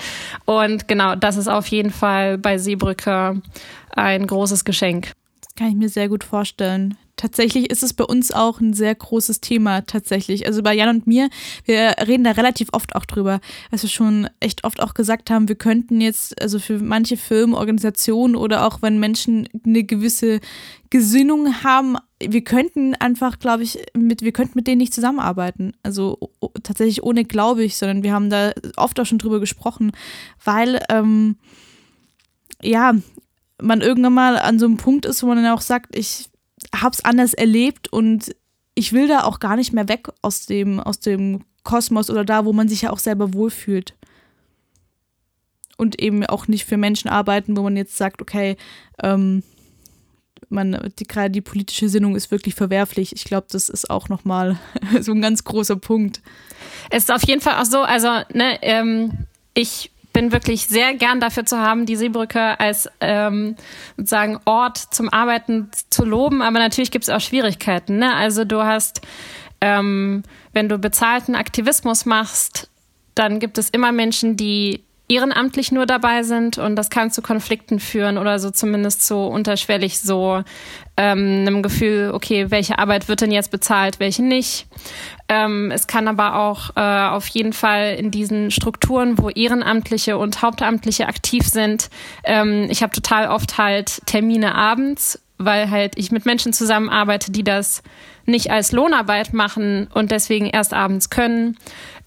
Und 0.45 0.87
genau, 0.87 1.15
das 1.15 1.37
ist 1.37 1.47
auf 1.47 1.67
jeden 1.67 1.91
Fall 1.91 2.37
bei 2.37 2.57
Seebrücke 2.57 3.41
ein 3.95 4.27
großes 4.27 4.65
Geschenk. 4.65 5.11
Das 5.41 5.55
kann 5.55 5.69
ich 5.69 5.75
mir 5.75 5.89
sehr 5.89 6.09
gut 6.09 6.23
vorstellen 6.23 6.97
tatsächlich 7.15 7.69
ist 7.69 7.84
es 7.84 7.93
bei 7.93 8.03
uns 8.03 8.31
auch 8.31 8.60
ein 8.60 8.74
sehr 8.74 8.93
großes 8.93 9.41
Thema 9.41 9.81
tatsächlich. 9.81 10.45
Also 10.45 10.62
bei 10.63 10.74
Jan 10.74 10.89
und 10.89 11.07
mir, 11.07 11.29
wir 11.63 11.95
reden 12.07 12.24
da 12.24 12.31
relativ 12.31 12.69
oft 12.72 12.95
auch 12.95 13.05
drüber, 13.05 13.39
dass 13.72 13.84
wir 13.84 13.89
schon 13.89 14.29
echt 14.39 14.63
oft 14.63 14.81
auch 14.81 14.93
gesagt 14.93 15.29
haben, 15.29 15.48
wir 15.48 15.55
könnten 15.55 16.01
jetzt, 16.01 16.41
also 16.41 16.60
für 16.60 16.79
manche 16.79 17.17
Firmen, 17.17 17.55
Organisationen 17.55 18.36
oder 18.36 18.65
auch 18.65 18.81
wenn 18.81 19.00
Menschen 19.00 19.48
eine 19.65 19.84
gewisse 19.84 20.39
Gesinnung 20.89 21.63
haben, 21.63 21.98
wir 22.19 22.43
könnten 22.43 22.95
einfach, 22.95 23.39
glaube 23.39 23.63
ich, 23.63 23.79
mit, 23.93 24.22
wir 24.22 24.31
könnten 24.31 24.53
mit 24.55 24.67
denen 24.67 24.77
nicht 24.77 24.93
zusammenarbeiten. 24.93 25.74
Also 25.84 26.31
tatsächlich 26.63 27.03
ohne 27.03 27.25
glaube 27.25 27.63
ich, 27.63 27.77
sondern 27.77 28.03
wir 28.03 28.13
haben 28.13 28.29
da 28.29 28.53
oft 28.77 29.00
auch 29.00 29.05
schon 29.05 29.17
drüber 29.17 29.39
gesprochen, 29.39 29.91
weil 30.43 30.79
ähm, 30.89 31.38
ja, 32.62 32.93
man 33.62 33.81
irgendwann 33.81 34.13
mal 34.13 34.38
an 34.38 34.60
so 34.60 34.65
einem 34.65 34.77
Punkt 34.77 35.05
ist, 35.05 35.24
wo 35.24 35.27
man 35.27 35.38
dann 35.38 35.53
auch 35.53 35.62
sagt, 35.62 35.95
ich 35.95 36.29
habe 36.74 36.93
es 36.93 37.03
anders 37.03 37.34
erlebt 37.34 37.91
und 37.91 38.36
ich 38.75 38.93
will 38.93 39.07
da 39.07 39.24
auch 39.24 39.39
gar 39.39 39.55
nicht 39.55 39.74
mehr 39.74 39.88
weg 39.88 40.10
aus 40.22 40.45
dem, 40.45 40.79
aus 40.79 41.00
dem 41.00 41.43
Kosmos 41.63 42.10
oder 42.10 42.25
da, 42.25 42.45
wo 42.45 42.53
man 42.53 42.67
sich 42.67 42.84
ja 42.84 42.91
auch 42.91 43.00
selber 43.00 43.34
wohlfühlt. 43.34 43.95
Und 45.77 46.01
eben 46.01 46.25
auch 46.25 46.48
nicht 46.48 46.65
für 46.65 46.77
Menschen 46.77 47.10
arbeiten, 47.10 47.57
wo 47.57 47.63
man 47.63 47.75
jetzt 47.75 47.98
sagt, 47.98 48.22
okay, 48.22 48.55
ähm, 49.03 49.43
man, 50.50 50.93
die, 51.00 51.05
gerade 51.05 51.31
die 51.31 51.41
politische 51.41 51.89
Sinnung 51.89 52.15
ist 52.15 52.31
wirklich 52.31 52.55
verwerflich. 52.55 53.13
Ich 53.13 53.25
glaube, 53.25 53.48
das 53.50 53.67
ist 53.67 53.89
auch 53.89 54.07
nochmal 54.07 54.57
so 55.01 55.12
ein 55.12 55.22
ganz 55.22 55.43
großer 55.43 55.75
Punkt. 55.75 56.22
Es 56.89 57.03
ist 57.03 57.12
auf 57.12 57.25
jeden 57.27 57.41
Fall 57.41 57.62
auch 57.62 57.65
so, 57.65 57.81
also, 57.81 58.07
ne, 58.34 58.57
ähm, 58.62 59.25
ich 59.53 59.91
bin 60.15 60.31
wirklich 60.31 60.67
sehr 60.67 60.93
gern 60.93 61.19
dafür 61.19 61.45
zu 61.45 61.57
haben, 61.57 61.86
die 61.86 61.98
Seebrücke 61.98 62.57
als 62.57 62.89
ähm, 63.01 63.57
sozusagen 63.98 64.39
Ort 64.45 64.77
zum 64.77 65.10
Arbeiten 65.10 65.69
zu 65.89 66.05
loben. 66.05 66.41
Aber 66.41 66.57
natürlich 66.57 66.89
gibt 66.89 67.03
es 67.03 67.10
auch 67.10 67.19
Schwierigkeiten. 67.19 67.98
Ne? 67.98 68.15
Also 68.15 68.45
du 68.45 68.63
hast, 68.63 69.01
ähm, 69.60 70.24
wenn 70.53 70.69
du 70.69 70.77
bezahlten 70.77 71.36
Aktivismus 71.36 72.05
machst, 72.05 72.69
dann 73.13 73.39
gibt 73.39 73.57
es 73.57 73.69
immer 73.69 73.91
Menschen, 73.91 74.38
die 74.38 74.86
ehrenamtlich 75.10 75.74
nur 75.74 75.86
dabei 75.86 76.24
sind 76.24 76.57
und 76.57 76.77
das 76.77 76.89
kann 76.89 77.12
zu 77.12 77.22
Konflikten 77.22 77.79
führen 77.79 78.17
oder 78.17 78.39
so 78.39 78.50
zumindest 78.50 79.05
so 79.05 79.27
unterschwellig 79.27 80.00
so 80.00 80.43
ähm, 80.98 81.45
einem 81.45 81.62
Gefühl, 81.62 82.12
okay, 82.13 82.50
welche 82.50 82.79
Arbeit 82.79 83.07
wird 83.07 83.22
denn 83.22 83.31
jetzt 83.31 83.51
bezahlt, 83.51 84.00
welche 84.00 84.24
nicht. 84.24 84.65
Ähm, 85.27 85.72
es 85.72 85.88
kann 85.88 86.08
aber 86.08 86.36
auch 86.36 86.72
äh, 86.75 87.10
auf 87.10 87.27
jeden 87.27 87.53
Fall 87.53 87.96
in 87.96 88.12
diesen 88.12 88.51
Strukturen, 88.51 89.17
wo 89.17 89.29
Ehrenamtliche 89.29 90.17
und 90.17 90.41
Hauptamtliche 90.41 91.08
aktiv 91.08 91.48
sind, 91.48 91.89
ähm, 92.24 92.67
ich 92.70 92.84
habe 92.84 92.94
total 92.94 93.29
oft 93.29 93.58
halt 93.58 94.01
Termine 94.05 94.53
abends 94.53 95.20
weil 95.38 95.70
halt 95.70 95.98
ich 95.98 96.12
mit 96.12 96.25
Menschen 96.25 96.53
zusammenarbeite, 96.53 97.32
die 97.32 97.44
das 97.44 97.84
nicht 98.25 98.50
als 98.51 98.72
Lohnarbeit 98.72 99.34
machen 99.34 99.88
und 99.94 100.10
deswegen 100.10 100.48
erst 100.48 100.74
abends 100.74 101.10
können. 101.10 101.58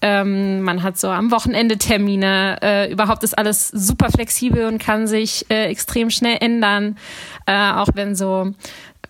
Ähm, 0.01 0.61
man 0.61 0.83
hat 0.83 0.97
so 0.97 1.09
am 1.09 1.31
Wochenende 1.31 1.77
Termine. 1.77 2.57
Äh, 2.61 2.91
überhaupt 2.91 3.23
ist 3.23 3.37
alles 3.37 3.69
super 3.69 4.09
flexibel 4.09 4.65
und 4.65 4.79
kann 4.79 5.07
sich 5.07 5.45
äh, 5.49 5.67
extrem 5.67 6.09
schnell 6.09 6.37
ändern. 6.41 6.97
Äh, 7.45 7.71
auch 7.71 7.89
wenn 7.93 8.15
so 8.15 8.51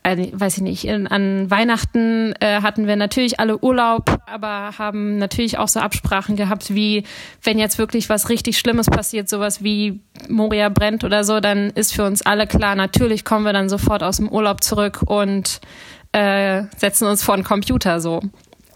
äh, 0.04 0.28
weiß 0.32 0.58
ich 0.58 0.64
nicht, 0.64 0.86
in, 0.86 1.08
an 1.08 1.50
Weihnachten 1.52 2.34
äh, 2.40 2.62
hatten 2.62 2.88
wir 2.88 2.96
natürlich 2.96 3.40
alle 3.40 3.58
Urlaub, 3.60 4.20
aber 4.26 4.78
haben 4.78 5.18
natürlich 5.18 5.58
auch 5.58 5.68
so 5.68 5.80
Absprachen 5.80 6.36
gehabt, 6.36 6.74
wie 6.74 7.04
wenn 7.44 7.60
jetzt 7.60 7.78
wirklich 7.78 8.10
was 8.10 8.30
richtig 8.30 8.58
Schlimmes 8.58 8.88
passiert, 8.88 9.30
sowas 9.30 9.64
wie 9.64 10.00
Moria 10.28 10.70
brennt 10.70 11.04
oder 11.04 11.24
so, 11.24 11.40
dann 11.40 11.70
ist 11.72 11.94
für 11.94 12.06
uns 12.06 12.22
alle 12.22 12.48
klar, 12.48 12.76
natürlich 12.76 13.26
kommen 13.26 13.46
wir 13.46 13.54
dann 13.54 13.70
sofort 13.70 14.04
aus 14.04 14.18
dem 14.18 14.30
Urlaub 14.30 14.64
zurück 14.64 15.02
und 15.06 15.60
äh, 16.12 16.64
setzen 16.78 17.08
uns 17.08 17.24
vor 17.24 17.36
den 17.36 17.44
Computer 17.44 18.00
so. 18.00 18.22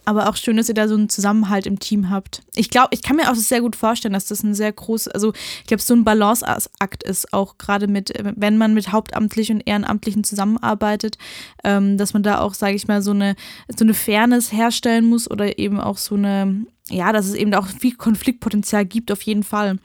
Aber 0.05 0.27
auch 0.27 0.35
schön, 0.35 0.57
dass 0.57 0.67
ihr 0.67 0.75
da 0.75 0.87
so 0.87 0.95
einen 0.95 1.07
Zusammenhalt 1.07 1.65
im 1.65 1.79
Team 1.79 2.09
habt. 2.09 2.41
Ich 2.55 2.69
glaube, 2.69 2.89
ich 2.91 3.01
kann 3.01 3.15
mir 3.15 3.31
auch 3.31 3.35
sehr 3.35 3.61
gut 3.61 3.75
vorstellen, 3.75 4.13
dass 4.13 4.25
das 4.25 4.43
ein 4.43 4.53
sehr 4.53 4.71
groß, 4.71 5.07
also 5.07 5.31
ich 5.61 5.67
glaube, 5.67 5.81
so 5.81 5.93
ein 5.93 6.03
Balanceakt 6.03 7.03
ist, 7.03 7.31
auch 7.31 7.57
gerade 7.57 7.87
mit, 7.87 8.13
wenn 8.21 8.57
man 8.57 8.73
mit 8.73 8.91
Hauptamtlichen 8.91 9.57
und 9.57 9.67
Ehrenamtlichen 9.67 10.25
zusammenarbeitet, 10.25 11.17
ähm, 11.63 11.97
dass 11.97 12.13
man 12.13 12.23
da 12.23 12.41
auch, 12.41 12.53
sage 12.53 12.75
ich 12.75 12.87
mal, 12.87 13.01
so 13.01 13.11
eine, 13.11 13.35
so 13.75 13.85
eine 13.85 13.93
Fairness 13.93 14.51
herstellen 14.51 15.05
muss 15.05 15.31
oder 15.31 15.57
eben 15.57 15.79
auch 15.79 15.97
so 15.97 16.15
eine, 16.15 16.65
ja, 16.89 17.13
dass 17.13 17.27
es 17.27 17.35
eben 17.35 17.53
auch 17.53 17.67
viel 17.67 17.95
Konfliktpotenzial 17.95 18.85
gibt, 18.85 19.09
auf 19.11 19.21
jeden 19.21 19.43
Fall. 19.43 19.77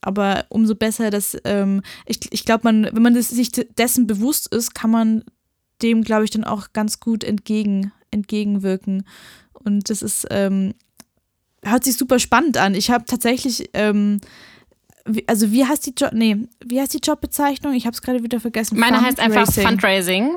Aber 0.00 0.44
umso 0.48 0.74
besser, 0.74 1.10
dass 1.10 1.36
ähm, 1.44 1.82
ich, 2.06 2.18
ich 2.30 2.44
glaube, 2.44 2.62
man, 2.64 2.84
wenn 2.92 3.02
man 3.02 3.14
das, 3.14 3.30
sich 3.30 3.50
dessen 3.52 4.06
bewusst 4.06 4.52
ist, 4.52 4.74
kann 4.74 4.90
man 4.90 5.24
dem, 5.80 6.02
glaube 6.02 6.24
ich, 6.24 6.30
dann 6.30 6.44
auch 6.44 6.72
ganz 6.72 7.00
gut 7.00 7.24
entgegen, 7.24 7.92
entgegenwirken. 8.10 9.04
Und 9.64 9.90
das 9.90 10.02
ist, 10.02 10.26
ähm, 10.30 10.74
hört 11.64 11.84
sich 11.84 11.96
super 11.96 12.18
spannend 12.18 12.56
an. 12.56 12.74
Ich 12.74 12.90
habe 12.90 13.04
tatsächlich, 13.04 13.70
ähm, 13.72 14.20
wie, 15.06 15.26
also 15.28 15.52
wie 15.52 15.64
heißt 15.64 15.86
die 15.86 15.94
Job, 15.96 16.12
nee, 16.12 16.36
wie 16.64 16.80
heißt 16.80 16.94
die 16.94 17.00
Jobbezeichnung? 17.02 17.74
Ich 17.74 17.86
habe 17.86 17.94
es 17.94 18.02
gerade 18.02 18.22
wieder 18.22 18.40
vergessen. 18.40 18.78
Meine 18.78 19.00
heißt 19.00 19.20
einfach 19.20 19.50
Fundraising. 19.50 20.36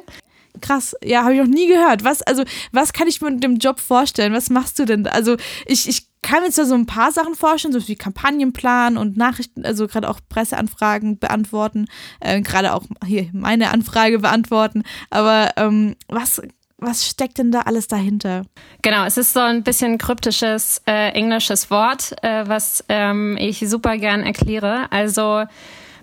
Krass, 0.61 0.95
ja, 1.03 1.23
habe 1.23 1.35
ich 1.35 1.39
noch 1.39 1.47
nie 1.47 1.67
gehört. 1.67 2.03
Was, 2.03 2.21
also, 2.23 2.43
was 2.71 2.91
kann 2.91 3.07
ich 3.07 3.21
mir 3.21 3.29
mit 3.29 3.43
dem 3.43 3.57
Job 3.57 3.79
vorstellen? 3.79 4.33
Was 4.33 4.49
machst 4.49 4.79
du 4.79 4.85
denn? 4.85 5.05
Also, 5.05 5.37
ich, 5.67 5.87
ich 5.87 6.07
kann 6.21 6.41
mir 6.43 6.51
zwar 6.51 6.65
so 6.65 6.73
ein 6.73 6.85
paar 6.85 7.11
Sachen 7.11 7.35
vorstellen, 7.35 7.73
so 7.73 7.87
wie 7.87 7.95
Kampagnenplan 7.95 8.97
und 8.97 9.17
Nachrichten, 9.17 9.65
also 9.65 9.87
gerade 9.87 10.09
auch 10.09 10.19
Presseanfragen 10.27 11.19
beantworten, 11.19 11.85
äh, 12.19 12.41
gerade 12.41 12.73
auch 12.73 12.83
hier 13.05 13.29
meine 13.33 13.71
Anfrage 13.71 14.19
beantworten. 14.19 14.83
Aber 15.09 15.51
ähm, 15.57 15.95
was 16.07 16.41
was 16.77 17.07
steckt 17.07 17.39
denn 17.39 17.51
da 17.51 17.61
alles 17.61 17.87
dahinter? 17.87 18.43
Genau, 18.81 19.05
es 19.05 19.17
ist 19.17 19.33
so 19.33 19.39
ein 19.39 19.63
bisschen 19.63 19.97
kryptisches 19.97 20.81
äh, 20.85 21.09
englisches 21.09 21.71
Wort, 21.71 22.15
äh, 22.23 22.47
was 22.47 22.83
ähm, 22.89 23.35
ich 23.39 23.59
super 23.67 23.97
gern 23.97 24.21
erkläre. 24.21 24.91
Also 24.91 25.43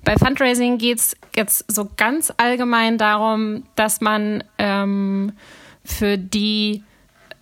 bei 0.04 0.16
Fundraising 0.16 0.78
geht 0.78 0.98
es 0.98 1.16
jetzt 1.34 1.64
so 1.70 1.88
ganz 1.96 2.32
allgemein 2.36 2.98
darum, 2.98 3.64
dass 3.76 4.00
man 4.00 4.44
ähm, 4.58 5.32
für 5.84 6.18
die 6.18 6.82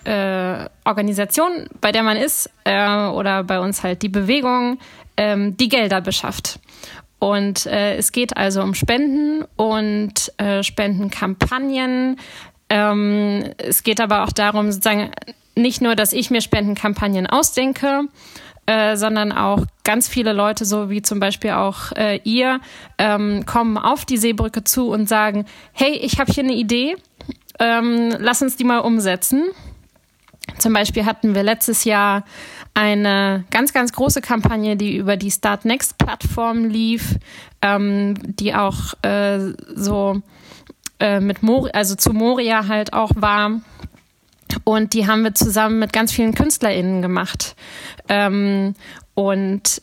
äh, 0.05 0.69
Organisation, 0.85 1.69
bei 1.81 1.93
der 1.93 2.03
man 2.03 2.17
ist, 2.17 2.51
äh, 2.65 3.07
oder 3.07 3.45
bei 3.45 3.61
uns 3.61 3.83
halt 3.83 4.03
die 4.03 4.09
Bewegung, 4.09 4.79
ähm, 5.17 5.57
die 5.57 5.69
Gelder 5.69 6.01
beschafft. 6.01 6.61
Und 7.19 7.67
äh, 7.67 7.97
es 7.97 8.11
geht 8.11 8.37
also 8.37 8.63
um 8.63 8.75
Spenden 8.75 9.45
und 9.55 10.33
äh, 10.39 10.65
Spendenkampagnen, 10.65 12.19
ähm, 12.73 13.53
es 13.59 13.83
geht 13.83 14.01
aber 14.01 14.25
auch 14.25 14.33
darum, 14.33 14.73
sozusagen 14.73 15.11
nicht 15.55 15.83
nur, 15.83 15.95
dass 15.95 16.15
ich 16.15 16.31
mir 16.31 16.41
Spendenkampagnen 16.41 17.27
ausdenke, 17.27 18.05
äh, 18.65 18.97
sondern 18.97 19.31
auch 19.31 19.67
ganz 19.85 20.09
viele 20.09 20.33
Leute, 20.33 20.65
so 20.65 20.89
wie 20.89 21.03
zum 21.03 21.21
Beispiel 21.21 21.51
auch 21.51 21.93
äh, 21.93 22.19
ihr, 22.25 22.61
ähm, 22.97 23.45
kommen 23.45 23.77
auf 23.77 24.07
die 24.07 24.17
Seebrücke 24.17 24.65
zu 24.65 24.89
und 24.89 25.07
sagen, 25.07 25.45
hey, 25.75 25.93
ich 25.93 26.19
habe 26.19 26.33
hier 26.33 26.45
eine 26.45 26.55
Idee, 26.55 26.97
ähm, 27.59 28.17
lass 28.19 28.41
uns 28.41 28.57
die 28.57 28.65
mal 28.65 28.79
umsetzen. 28.79 29.51
Zum 30.57 30.73
Beispiel 30.73 31.05
hatten 31.05 31.35
wir 31.35 31.43
letztes 31.43 31.85
Jahr 31.85 32.25
eine 32.73 33.45
ganz, 33.51 33.75
ganz 33.75 33.93
große 33.93 34.23
Kampagne, 34.23 34.77
die 34.77 34.97
über 34.97 35.19
die 35.19 35.31
Start 35.31 35.67
Next 35.67 35.99
Plattform 35.99 36.65
lief, 36.65 37.19
ähm, 37.61 38.15
die 38.37 38.55
auch 38.55 38.95
äh, 39.03 39.53
so 39.75 40.23
äh, 41.03 41.21
mit 41.21 41.43
Mori, 41.43 41.71
also 41.73 41.97
zu 41.97 42.13
Moria 42.13 42.69
halt 42.69 42.93
auch 42.93 43.11
war. 43.17 43.61
Und 44.65 44.93
die 44.95 45.07
haben 45.07 45.25
wir 45.25 45.35
zusammen 45.35 45.81
mit 45.81 45.93
ganz 45.93 46.13
vielen 46.13 46.35
KünstlerInnen 46.35 47.03
gemacht. 47.03 47.57
Ähm, 48.09 48.75
und 49.15 49.81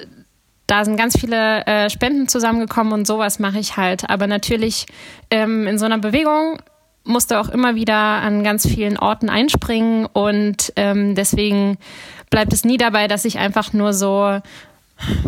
da 0.65 0.85
sind 0.85 0.95
ganz 0.95 1.19
viele 1.19 1.65
äh, 1.65 1.89
Spenden 1.89 2.27
zusammengekommen 2.27 2.93
und 2.93 3.05
sowas 3.05 3.39
mache 3.39 3.59
ich 3.59 3.75
halt. 3.75 4.09
Aber 4.09 4.27
natürlich 4.27 4.85
ähm, 5.29 5.67
in 5.67 5.77
so 5.77 5.85
einer 5.85 5.97
Bewegung 5.97 6.61
musste 7.03 7.39
auch 7.39 7.49
immer 7.49 7.75
wieder 7.75 7.95
an 7.95 8.43
ganz 8.43 8.65
vielen 8.67 8.97
Orten 8.97 9.29
einspringen 9.29 10.05
und 10.05 10.71
ähm, 10.75 11.15
deswegen 11.15 11.77
bleibt 12.29 12.53
es 12.53 12.63
nie 12.63 12.77
dabei, 12.77 13.07
dass 13.07 13.25
ich 13.25 13.39
einfach 13.39 13.73
nur 13.73 13.93
so 13.93 14.39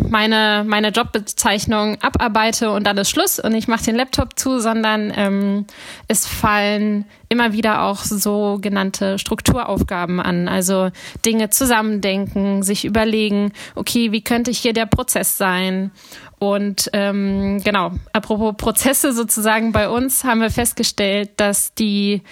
meine, 0.08 0.64
meine 0.66 0.88
Jobbezeichnung 0.88 2.00
abarbeite 2.02 2.70
und 2.70 2.86
dann 2.86 2.98
ist 2.98 3.10
Schluss 3.10 3.38
und 3.38 3.54
ich 3.54 3.68
mache 3.68 3.84
den 3.84 3.96
Laptop 3.96 4.38
zu, 4.38 4.60
sondern 4.60 5.12
ähm, 5.16 5.66
es 6.08 6.26
fallen 6.26 7.06
immer 7.28 7.52
wieder 7.52 7.82
auch 7.82 7.98
sogenannte 8.04 9.18
Strukturaufgaben 9.18 10.20
an. 10.20 10.48
Also 10.48 10.90
Dinge 11.24 11.50
zusammendenken, 11.50 12.62
sich 12.62 12.84
überlegen, 12.84 13.52
okay, 13.74 14.12
wie 14.12 14.22
könnte 14.22 14.50
hier 14.50 14.74
der 14.74 14.86
Prozess 14.86 15.38
sein? 15.38 15.90
Und 16.38 16.90
ähm, 16.92 17.62
genau, 17.62 17.92
apropos 18.12 18.56
Prozesse 18.56 19.12
sozusagen 19.12 19.70
bei 19.70 19.88
uns 19.88 20.24
haben 20.24 20.40
wir 20.40 20.50
festgestellt, 20.50 21.30
dass 21.36 21.72
die 21.74 22.22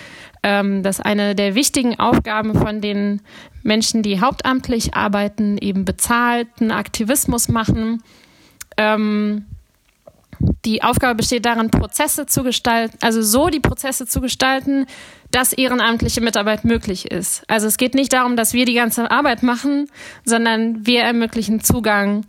ähm, 0.43 0.83
dass 0.83 1.01
eine 1.01 1.35
der 1.35 1.55
wichtigen 1.55 1.99
Aufgaben 1.99 2.55
von 2.55 2.81
den 2.81 3.21
Menschen, 3.63 4.03
die 4.03 4.21
hauptamtlich 4.21 4.95
arbeiten, 4.95 5.59
eben 5.59 5.85
bezahlten 5.85 6.71
Aktivismus 6.71 7.49
machen. 7.49 8.03
Ähm, 8.77 9.47
die 10.65 10.83
Aufgabe 10.83 11.17
besteht 11.17 11.45
darin, 11.45 11.71
Prozesse 11.71 12.27
zu 12.27 12.43
gestalten, 12.43 12.97
also 13.03 13.21
so 13.21 13.49
die 13.49 13.61
Prozesse 13.61 14.07
zu 14.07 14.21
gestalten, 14.21 14.87
dass 15.31 15.53
ehrenamtliche 15.53 16.21
Mitarbeit 16.21 16.65
möglich 16.65 17.11
ist. 17.11 17.45
Also 17.49 17.67
es 17.67 17.77
geht 17.77 17.95
nicht 17.95 18.13
darum, 18.13 18.37
dass 18.37 18.55
wir 18.55 18.65
die 18.65 18.75
ganze 18.75 19.11
Arbeit 19.11 19.43
machen, 19.43 19.89
sondern 20.25 20.87
wir 20.87 21.03
ermöglichen 21.03 21.61
Zugang 21.61 22.25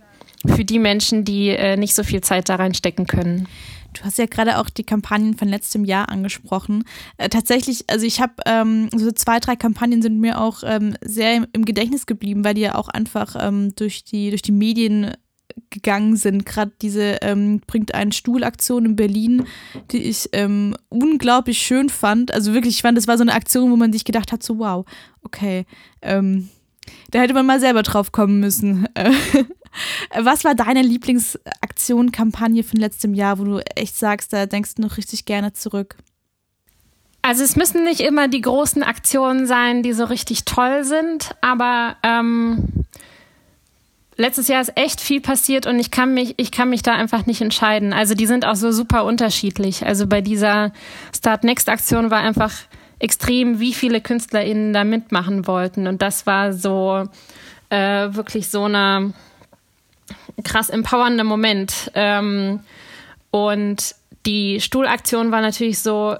für 0.46 0.64
die 0.64 0.78
Menschen, 0.78 1.24
die 1.24 1.48
äh, 1.48 1.76
nicht 1.76 1.94
so 1.94 2.02
viel 2.02 2.20
Zeit 2.20 2.48
da 2.48 2.56
reinstecken 2.56 3.06
können. 3.06 3.48
Du 3.92 4.02
hast 4.04 4.18
ja 4.18 4.26
gerade 4.26 4.58
auch 4.58 4.70
die 4.70 4.84
Kampagnen 4.84 5.36
von 5.36 5.48
letztem 5.48 5.84
Jahr 5.84 6.08
angesprochen. 6.08 6.84
Äh, 7.18 7.28
tatsächlich, 7.28 7.84
also 7.88 8.06
ich 8.06 8.20
habe 8.20 8.34
ähm, 8.46 8.88
so 8.94 9.12
zwei, 9.12 9.38
drei 9.38 9.56
Kampagnen 9.56 10.02
sind 10.02 10.18
mir 10.18 10.40
auch 10.40 10.62
ähm, 10.64 10.96
sehr 11.02 11.36
im, 11.36 11.46
im, 11.52 11.64
Gedächtnis 11.64 12.06
geblieben, 12.06 12.44
weil 12.44 12.54
die 12.54 12.62
ja 12.62 12.74
auch 12.74 12.88
einfach 12.88 13.36
ähm, 13.38 13.74
durch, 13.76 14.04
die, 14.04 14.30
durch 14.30 14.42
die 14.42 14.52
Medien 14.52 15.12
gegangen 15.68 16.16
sind. 16.16 16.46
Gerade 16.46 16.72
diese 16.80 17.18
ähm, 17.20 17.60
bringt 17.66 17.94
einen 17.94 18.12
Stuhlaktion 18.12 18.86
in 18.86 18.96
Berlin, 18.96 19.44
die 19.90 20.02
ich 20.02 20.30
ähm, 20.32 20.74
unglaublich 20.88 21.58
schön 21.58 21.90
fand. 21.90 22.32
Also 22.32 22.54
wirklich, 22.54 22.76
ich 22.76 22.82
fand, 22.82 22.96
das 22.96 23.08
war 23.08 23.18
so 23.18 23.22
eine 23.22 23.34
Aktion, 23.34 23.70
wo 23.70 23.76
man 23.76 23.92
sich 23.92 24.04
gedacht 24.04 24.32
hat, 24.32 24.42
so 24.42 24.58
wow, 24.58 24.86
okay, 25.22 25.66
ähm, 26.00 26.48
da 27.10 27.20
hätte 27.20 27.34
man 27.34 27.46
mal 27.46 27.60
selber 27.60 27.82
drauf 27.82 28.10
kommen 28.10 28.40
müssen. 28.40 28.88
Was 30.18 30.44
war 30.44 30.54
deine 30.54 30.82
Lieblingsaktion, 30.82 32.12
Kampagne 32.12 32.62
von 32.62 32.78
letztem 32.80 33.14
Jahr, 33.14 33.38
wo 33.38 33.44
du 33.44 33.58
echt 33.76 33.96
sagst, 33.96 34.32
da 34.32 34.46
denkst 34.46 34.76
du 34.76 34.82
noch 34.82 34.96
richtig 34.96 35.24
gerne 35.24 35.52
zurück? 35.52 35.96
Also 37.22 37.44
es 37.44 37.54
müssen 37.54 37.84
nicht 37.84 38.00
immer 38.00 38.26
die 38.26 38.40
großen 38.40 38.82
Aktionen 38.82 39.46
sein, 39.46 39.82
die 39.84 39.92
so 39.92 40.04
richtig 40.04 40.44
toll 40.44 40.82
sind, 40.82 41.36
aber 41.40 41.96
ähm, 42.02 42.68
letztes 44.16 44.48
Jahr 44.48 44.60
ist 44.60 44.76
echt 44.76 45.00
viel 45.00 45.20
passiert 45.20 45.66
und 45.66 45.78
ich 45.78 45.92
kann 45.92 46.14
mich, 46.14 46.34
ich 46.36 46.50
kann 46.50 46.68
mich 46.68 46.82
da 46.82 46.94
einfach 46.94 47.26
nicht 47.26 47.40
entscheiden. 47.40 47.92
Also 47.92 48.14
die 48.14 48.26
sind 48.26 48.44
auch 48.44 48.56
so 48.56 48.72
super 48.72 49.04
unterschiedlich. 49.04 49.86
Also 49.86 50.08
bei 50.08 50.20
dieser 50.20 50.72
Start 51.14 51.44
Next 51.44 51.68
Aktion 51.68 52.10
war 52.10 52.18
einfach 52.18 52.52
extrem, 52.98 53.60
wie 53.60 53.72
viele 53.72 54.00
KünstlerInnen 54.00 54.72
da 54.72 54.82
mitmachen 54.82 55.46
wollten. 55.46 55.86
Und 55.86 56.02
das 56.02 56.26
war 56.26 56.52
so 56.52 57.04
äh, 57.68 58.14
wirklich 58.14 58.48
so 58.48 58.64
eine 58.64 59.12
krass 60.44 60.70
empowernder 60.70 61.24
Moment. 61.24 61.90
Ähm, 61.94 62.60
und 63.30 63.94
die 64.26 64.60
Stuhlaktion 64.60 65.30
war 65.30 65.40
natürlich 65.40 65.78
so 65.80 66.16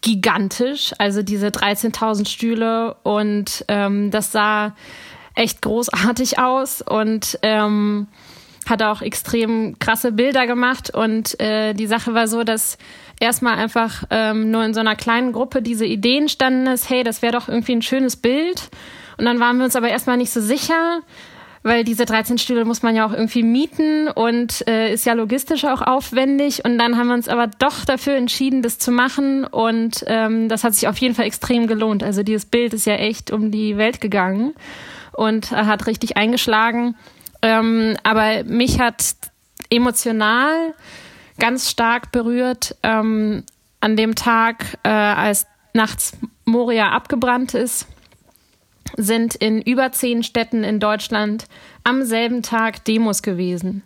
gigantisch, 0.00 0.92
also 0.98 1.22
diese 1.22 1.48
13.000 1.48 2.28
Stühle 2.28 2.96
und 3.04 3.64
ähm, 3.68 4.10
das 4.10 4.32
sah 4.32 4.74
echt 5.34 5.62
großartig 5.62 6.38
aus 6.38 6.82
und 6.82 7.38
ähm, 7.42 8.08
hat 8.68 8.82
auch 8.82 9.00
extrem 9.00 9.78
krasse 9.78 10.12
Bilder 10.12 10.46
gemacht 10.46 10.92
und 10.92 11.38
äh, 11.40 11.72
die 11.74 11.86
Sache 11.86 12.14
war 12.14 12.26
so, 12.28 12.42
dass 12.42 12.78
erstmal 13.20 13.54
einfach 13.54 14.04
ähm, 14.10 14.50
nur 14.50 14.64
in 14.64 14.74
so 14.74 14.80
einer 14.80 14.96
kleinen 14.96 15.32
Gruppe 15.32 15.62
diese 15.62 15.86
Idee 15.86 16.18
entstanden 16.18 16.66
ist, 16.66 16.90
hey, 16.90 17.04
das 17.04 17.22
wäre 17.22 17.32
doch 17.32 17.48
irgendwie 17.48 17.76
ein 17.76 17.82
schönes 17.82 18.16
Bild. 18.16 18.70
Und 19.16 19.26
dann 19.26 19.38
waren 19.38 19.58
wir 19.58 19.64
uns 19.64 19.76
aber 19.76 19.88
erstmal 19.88 20.16
nicht 20.16 20.32
so 20.32 20.40
sicher, 20.40 21.00
weil 21.62 21.84
diese 21.84 22.04
13 22.04 22.38
Stühle 22.38 22.64
muss 22.64 22.82
man 22.82 22.96
ja 22.96 23.06
auch 23.06 23.12
irgendwie 23.12 23.42
mieten 23.42 24.08
und 24.08 24.66
äh, 24.68 24.92
ist 24.92 25.06
ja 25.06 25.12
logistisch 25.12 25.64
auch 25.64 25.80
aufwendig. 25.80 26.64
Und 26.64 26.78
dann 26.78 26.96
haben 26.96 27.08
wir 27.08 27.14
uns 27.14 27.28
aber 27.28 27.46
doch 27.46 27.84
dafür 27.84 28.14
entschieden, 28.14 28.62
das 28.62 28.78
zu 28.78 28.90
machen. 28.90 29.44
Und 29.44 30.04
ähm, 30.06 30.48
das 30.48 30.64
hat 30.64 30.74
sich 30.74 30.88
auf 30.88 30.98
jeden 30.98 31.14
Fall 31.14 31.26
extrem 31.26 31.66
gelohnt. 31.66 32.02
Also 32.02 32.22
dieses 32.22 32.46
Bild 32.46 32.74
ist 32.74 32.86
ja 32.86 32.94
echt 32.94 33.30
um 33.30 33.50
die 33.50 33.76
Welt 33.76 34.00
gegangen 34.00 34.54
und 35.12 35.50
hat 35.52 35.86
richtig 35.86 36.16
eingeschlagen. 36.16 36.96
Ähm, 37.42 37.96
aber 38.02 38.44
mich 38.44 38.80
hat 38.80 39.14
emotional 39.70 40.74
ganz 41.38 41.70
stark 41.70 42.12
berührt 42.12 42.76
ähm, 42.82 43.44
an 43.80 43.96
dem 43.96 44.14
Tag, 44.14 44.78
äh, 44.84 44.88
als 44.88 45.46
nachts 45.74 46.12
Moria 46.44 46.90
abgebrannt 46.90 47.54
ist, 47.54 47.86
sind 48.96 49.34
in 49.34 49.62
über 49.62 49.92
zehn 49.92 50.22
Städten 50.22 50.64
in 50.64 50.80
Deutschland 50.80 51.46
am 51.84 52.02
selben 52.04 52.42
Tag 52.42 52.84
Demos 52.84 53.22
gewesen. 53.22 53.82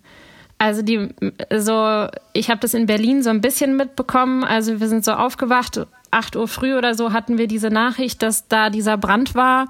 Also 0.59 0.83
die, 0.83 1.09
so, 1.55 2.07
ich 2.33 2.49
habe 2.51 2.61
das 2.61 2.75
in 2.75 2.87
Berlin 2.87 3.23
so 3.23 3.31
ein 3.31 3.41
bisschen 3.41 3.77
mitbekommen. 3.77 4.43
Also 4.43 4.81
wir 4.81 4.89
sind 4.89 5.05
so 5.05 5.13
aufgewacht, 5.13 5.87
8 6.11 6.37
Uhr 6.37 6.49
früh 6.49 6.77
oder 6.77 6.95
so 6.95 7.13
hatten 7.13 7.37
wir 7.37 7.47
diese 7.47 7.69
Nachricht, 7.69 8.23
dass 8.23 8.49
da 8.49 8.71
dieser 8.71 8.97
Brand 8.97 9.35
war. 9.35 9.69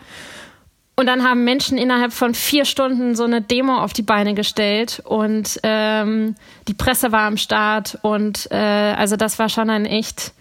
Und 0.99 1.07
dann 1.07 1.25
haben 1.25 1.45
Menschen 1.45 1.77
innerhalb 1.77 2.13
von 2.13 2.35
vier 2.35 2.65
Stunden 2.65 3.15
so 3.15 3.25
eine 3.25 3.43
Demo 3.43 3.77
auf 3.77 3.93
die 3.93 4.03
Beine 4.03 4.33
gestellt 4.33 5.03
und 5.05 5.61
ähm, 5.63 6.37
die 6.69 6.75
Presse 6.75 7.13
war 7.13 7.27
am 7.27 7.37
Start 7.37 7.99
und 8.01 8.49
äh, 8.51 8.57
also 8.57 9.17
das 9.17 9.39
war 9.39 9.51
schon 9.51 9.69
ein 9.69 9.85
echt 9.85 10.33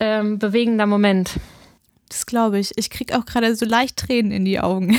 ähm, 0.00 0.38
bewegender 0.38 0.84
Moment. 0.84 1.30
Das 2.08 2.26
glaube 2.26 2.58
ich. 2.58 2.72
Ich 2.76 2.90
kriege 2.90 3.18
auch 3.18 3.24
gerade 3.24 3.54
so 3.56 3.64
leicht 3.66 3.96
Tränen 3.96 4.30
in 4.30 4.44
die 4.44 4.60
Augen. 4.60 4.96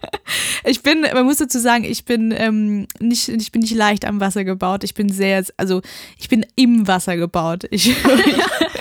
ich 0.64 0.82
bin, 0.82 1.02
man 1.02 1.24
muss 1.24 1.36
dazu 1.36 1.58
sagen, 1.58 1.84
ich 1.84 2.04
bin 2.04 2.32
ähm, 2.36 2.86
nicht, 2.98 3.28
ich 3.28 3.52
bin 3.52 3.62
nicht 3.62 3.74
leicht 3.74 4.04
am 4.04 4.20
Wasser 4.20 4.44
gebaut. 4.44 4.84
Ich 4.84 4.94
bin 4.94 5.10
sehr, 5.10 5.44
also 5.56 5.82
ich 6.18 6.28
bin 6.28 6.46
im 6.56 6.88
Wasser 6.88 7.16
gebaut. 7.16 7.64
Ich, 7.70 7.94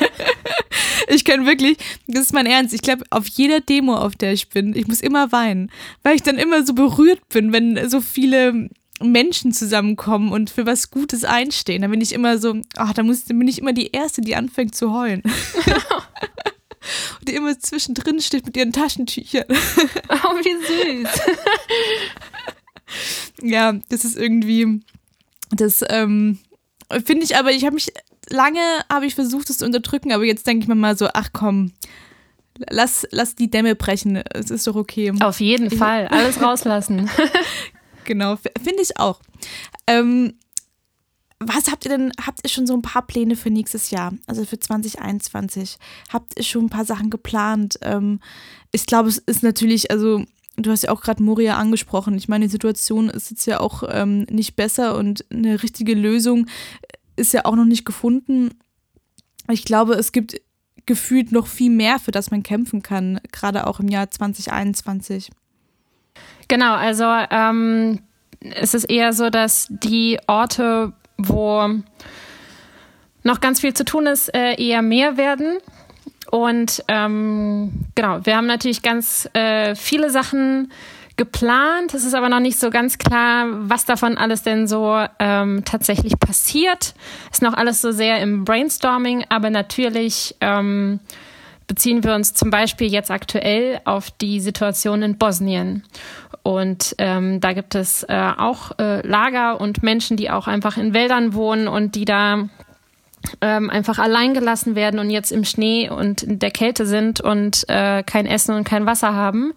ich 1.09 1.25
kann 1.25 1.45
wirklich, 1.45 1.77
das 2.07 2.25
ist 2.25 2.33
mein 2.33 2.45
Ernst, 2.45 2.73
ich 2.73 2.81
glaube, 2.81 3.03
auf 3.09 3.27
jeder 3.27 3.59
Demo, 3.59 3.95
auf 3.95 4.15
der 4.15 4.33
ich 4.33 4.49
bin, 4.49 4.75
ich 4.75 4.87
muss 4.87 5.01
immer 5.01 5.31
weinen, 5.31 5.71
weil 6.03 6.15
ich 6.15 6.23
dann 6.23 6.37
immer 6.37 6.65
so 6.65 6.73
berührt 6.73 7.27
bin, 7.29 7.51
wenn 7.51 7.89
so 7.89 8.01
viele 8.01 8.69
Menschen 9.01 9.53
zusammenkommen 9.53 10.31
und 10.31 10.49
für 10.49 10.65
was 10.65 10.91
Gutes 10.91 11.23
einstehen. 11.23 11.81
Dann 11.81 11.91
bin 11.91 12.01
ich 12.01 12.13
immer 12.13 12.37
so, 12.37 12.55
ach, 12.75 12.93
da 12.93 13.03
muss, 13.03 13.23
bin 13.25 13.47
ich 13.47 13.59
immer 13.59 13.73
die 13.73 13.91
Erste, 13.91 14.21
die 14.21 14.35
anfängt 14.35 14.75
zu 14.75 14.93
heulen. 14.93 15.23
die 17.29 17.35
immer 17.35 17.57
zwischendrin 17.59 18.19
steht 18.19 18.45
mit 18.45 18.57
ihren 18.57 18.73
Taschentüchern. 18.73 19.45
Oh, 20.11 20.35
wie 20.37 21.03
süß. 21.03 21.21
ja, 23.49 23.73
das 23.89 24.03
ist 24.03 24.17
irgendwie, 24.17 24.81
das 25.51 25.83
ähm, 25.87 26.39
finde 27.05 27.23
ich 27.23 27.37
aber, 27.37 27.51
ich 27.51 27.63
habe 27.63 27.75
mich 27.75 27.93
lange 28.29 28.61
habe 28.91 29.05
ich 29.05 29.15
versucht, 29.15 29.49
es 29.49 29.59
zu 29.59 29.65
unterdrücken, 29.65 30.11
aber 30.11 30.23
jetzt 30.23 30.47
denke 30.47 30.63
ich 30.63 30.67
mir 30.67 30.75
mal 30.75 30.97
so, 30.97 31.07
ach 31.13 31.29
komm, 31.33 31.73
lass, 32.69 33.07
lass 33.11 33.35
die 33.35 33.49
Dämme 33.49 33.75
brechen. 33.75 34.17
Es 34.33 34.49
ist 34.49 34.67
doch 34.67 34.75
okay. 34.75 35.13
Auf 35.19 35.39
jeden 35.39 35.71
Fall. 35.71 36.07
Alles 36.07 36.41
rauslassen. 36.41 37.09
genau, 38.05 38.35
finde 38.35 38.81
ich 38.81 38.97
auch. 38.97 39.19
Ähm, 39.87 40.33
was 41.39 41.71
habt 41.71 41.85
ihr 41.85 41.91
denn, 41.91 42.11
habt 42.25 42.41
ihr 42.43 42.49
schon 42.49 42.67
so 42.67 42.73
ein 42.73 42.81
paar 42.81 43.07
Pläne 43.07 43.35
für 43.35 43.49
nächstes 43.49 43.91
Jahr, 43.91 44.13
also 44.27 44.45
für 44.45 44.59
2021? 44.59 45.77
Habt 46.11 46.37
ihr 46.37 46.43
schon 46.43 46.65
ein 46.65 46.69
paar 46.69 46.85
Sachen 46.85 47.09
geplant? 47.09 47.79
Ähm, 47.81 48.19
ich 48.71 48.85
glaube, 48.85 49.09
es 49.09 49.17
ist 49.19 49.41
natürlich, 49.41 49.89
also 49.89 50.23
du 50.57 50.71
hast 50.71 50.83
ja 50.83 50.91
auch 50.91 51.01
gerade 51.01 51.23
Moria 51.23 51.57
angesprochen. 51.57 52.17
Ich 52.17 52.27
meine, 52.27 52.45
die 52.45 52.51
Situation 52.51 53.09
ist 53.09 53.31
jetzt 53.31 53.45
ja 53.45 53.59
auch 53.59 53.83
ähm, 53.89 54.23
nicht 54.29 54.55
besser 54.55 54.97
und 54.97 55.25
eine 55.31 55.63
richtige 55.63 55.93
Lösung 55.93 56.47
ist 57.15 57.33
ja 57.33 57.45
auch 57.45 57.55
noch 57.55 57.65
nicht 57.65 57.85
gefunden. 57.85 58.51
Ich 59.49 59.65
glaube, 59.65 59.93
es 59.93 60.11
gibt 60.11 60.41
gefühlt 60.85 61.31
noch 61.31 61.47
viel 61.47 61.71
mehr, 61.71 61.99
für 61.99 62.11
das 62.11 62.31
man 62.31 62.43
kämpfen 62.43 62.81
kann, 62.81 63.19
gerade 63.31 63.67
auch 63.67 63.79
im 63.79 63.87
Jahr 63.87 64.09
2021. 64.09 65.29
Genau, 66.47 66.73
also 66.73 67.05
ähm, 67.29 67.99
es 68.39 68.73
ist 68.73 68.85
eher 68.85 69.13
so, 69.13 69.29
dass 69.29 69.67
die 69.69 70.19
Orte, 70.27 70.93
wo 71.19 71.69
noch 73.23 73.41
ganz 73.41 73.59
viel 73.59 73.73
zu 73.73 73.85
tun 73.85 74.07
ist, 74.07 74.33
äh, 74.33 74.55
eher 74.55 74.81
mehr 74.81 75.17
werden. 75.17 75.57
Und 76.31 76.83
ähm, 76.87 77.71
genau, 77.95 78.19
wir 78.23 78.35
haben 78.35 78.47
natürlich 78.47 78.81
ganz 78.81 79.29
äh, 79.33 79.75
viele 79.75 80.09
Sachen 80.09 80.71
geplant. 81.17 81.93
Es 81.93 82.05
ist 82.05 82.13
aber 82.13 82.29
noch 82.29 82.39
nicht 82.39 82.59
so 82.59 82.69
ganz 82.69 82.97
klar, 82.97 83.45
was 83.49 83.85
davon 83.85 84.17
alles 84.17 84.43
denn 84.43 84.67
so 84.67 85.05
ähm, 85.19 85.63
tatsächlich 85.65 86.17
passiert. 86.17 86.93
Ist 87.31 87.41
noch 87.41 87.53
alles 87.53 87.81
so 87.81 87.91
sehr 87.91 88.21
im 88.21 88.45
Brainstorming, 88.45 89.25
aber 89.27 89.49
natürlich 89.49 90.35
ähm, 90.39 90.99
beziehen 91.69 92.03
wir 92.03 92.15
uns 92.15 92.33
zum 92.33 92.49
Beispiel 92.49 92.91
jetzt 92.91 93.11
aktuell 93.11 93.79
auf 93.85 94.11
die 94.11 94.41
Situation 94.41 95.03
in 95.03 95.17
Bosnien. 95.17 95.83
Und 96.43 96.95
ähm, 96.97 97.39
da 97.39 97.53
gibt 97.53 97.75
es 97.75 98.03
äh, 98.03 98.31
auch 98.37 98.77
äh, 98.79 99.07
Lager 99.07 99.61
und 99.61 99.83
Menschen, 99.83 100.17
die 100.17 100.31
auch 100.31 100.47
einfach 100.47 100.77
in 100.77 100.93
Wäldern 100.93 101.33
wohnen 101.33 101.67
und 101.67 101.95
die 101.95 102.05
da 102.05 102.49
ähm, 103.41 103.69
einfach 103.69 103.99
allein 103.99 104.33
gelassen 104.33 104.75
werden 104.75 104.99
und 104.99 105.11
jetzt 105.11 105.31
im 105.31 105.45
Schnee 105.45 105.89
und 105.89 106.23
in 106.23 106.39
der 106.39 106.51
Kälte 106.51 106.85
sind 106.85 107.21
und 107.21 107.69
äh, 107.69 108.01
kein 108.03 108.25
Essen 108.25 108.55
und 108.55 108.63
kein 108.63 108.85
Wasser 108.85 109.13
haben. 109.13 109.53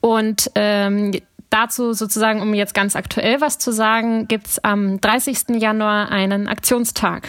Und 0.00 0.50
ähm, 0.54 1.12
dazu 1.50 1.92
sozusagen, 1.92 2.40
um 2.40 2.54
jetzt 2.54 2.72
ganz 2.72 2.96
aktuell 2.96 3.42
was 3.42 3.58
zu 3.58 3.72
sagen, 3.72 4.26
gibt's 4.26 4.58
am 4.58 5.00
30. 5.02 5.60
Januar 5.60 6.10
einen 6.10 6.48
Aktionstag 6.48 7.28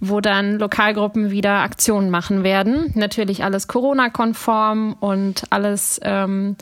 wo 0.00 0.20
dann 0.20 0.58
Lokalgruppen 0.58 1.30
wieder 1.30 1.60
Aktionen 1.60 2.10
machen 2.10 2.44
werden. 2.44 2.92
Natürlich 2.94 3.44
alles 3.44 3.68
Corona-konform 3.68 4.94
und 5.00 5.44
alles 5.50 6.00
ähm, 6.02 6.56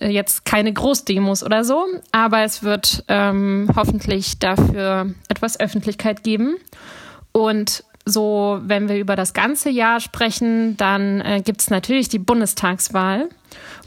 jetzt 0.00 0.44
keine 0.44 0.72
Großdemos 0.72 1.44
oder 1.44 1.64
so, 1.64 1.84
aber 2.12 2.42
es 2.42 2.62
wird 2.62 3.04
ähm, 3.08 3.68
hoffentlich 3.76 4.38
dafür 4.38 5.14
etwas 5.28 5.60
Öffentlichkeit 5.60 6.22
geben. 6.24 6.56
Und 7.32 7.84
so, 8.06 8.60
wenn 8.62 8.88
wir 8.88 8.98
über 8.98 9.16
das 9.16 9.32
ganze 9.32 9.70
Jahr 9.70 10.00
sprechen, 10.00 10.76
dann 10.76 11.20
äh, 11.20 11.42
gibt 11.42 11.62
es 11.62 11.70
natürlich 11.70 12.08
die 12.08 12.18
Bundestagswahl. 12.18 13.28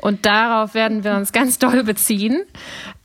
Und 0.02 0.26
darauf 0.26 0.74
werden 0.74 1.04
wir 1.04 1.16
uns 1.16 1.32
ganz 1.34 1.60
doll 1.60 1.84
beziehen. 1.84 2.44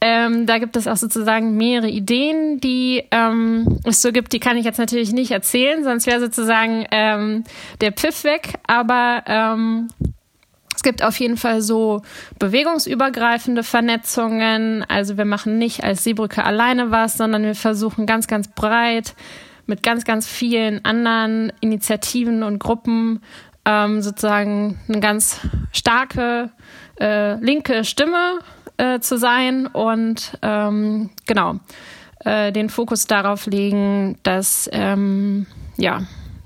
Ähm, 0.05 0.47
da 0.47 0.59
gibt 0.59 0.75
es 0.77 0.89
auch 0.89 0.97
sozusagen 0.97 1.57
mehrere 1.57 1.89
Ideen, 1.89 2.59
die 2.59 3.05
ähm, 3.13 3.79
es 3.85 4.03
so 4.03 4.11
gibt. 4.11 4.33
Die 4.33 4.41
kann 4.41 4.57
ich 4.57 4.65
jetzt 4.65 4.81
natürlich 4.81 5.13
nicht 5.13 5.31
erzählen, 5.31 5.85
sonst 5.85 6.09
wäre 6.09 6.19
sozusagen 6.19 6.85
ähm, 6.91 7.45
der 7.81 7.93
Pfiff 7.93 8.25
weg. 8.25 8.55
Aber 8.67 9.23
ähm, 9.29 9.91
es 10.75 10.83
gibt 10.83 11.05
auf 11.05 11.21
jeden 11.21 11.37
Fall 11.37 11.63
so 11.63 12.03
bewegungsübergreifende 12.41 13.63
Vernetzungen. 13.63 14.85
Also 14.89 15.19
wir 15.19 15.25
machen 15.25 15.59
nicht 15.59 15.85
als 15.85 16.03
Seebrücke 16.03 16.45
alleine 16.45 16.91
was, 16.91 17.17
sondern 17.17 17.45
wir 17.45 17.55
versuchen 17.55 18.05
ganz, 18.05 18.27
ganz 18.27 18.49
breit 18.49 19.15
mit 19.67 19.85
ganz, 19.85 20.05
ganz 20.05 20.27
vielen 20.27 20.85
anderen 20.85 21.53
Initiativen 21.61 22.43
und 22.43 22.59
Gruppen 22.59 23.21
ähm, 23.65 24.03
sozusagen 24.03 24.81
eine 24.89 24.99
ganz 24.99 25.39
starke 25.71 26.51
äh, 26.99 27.35
linke 27.37 27.85
Stimme 27.85 28.41
äh, 28.83 29.01
zu 29.01 29.17
sein 29.17 29.67
und 29.69 30.37
ähm, 30.43 31.11
genau 31.27 31.61
äh, 32.25 32.51
den 32.51 32.69
Fokus 32.69 33.07
darauf 33.07 33.47
legen, 33.47 34.19
dass 34.25 34.69
ähm, 34.73 35.47
ja 35.77 36.03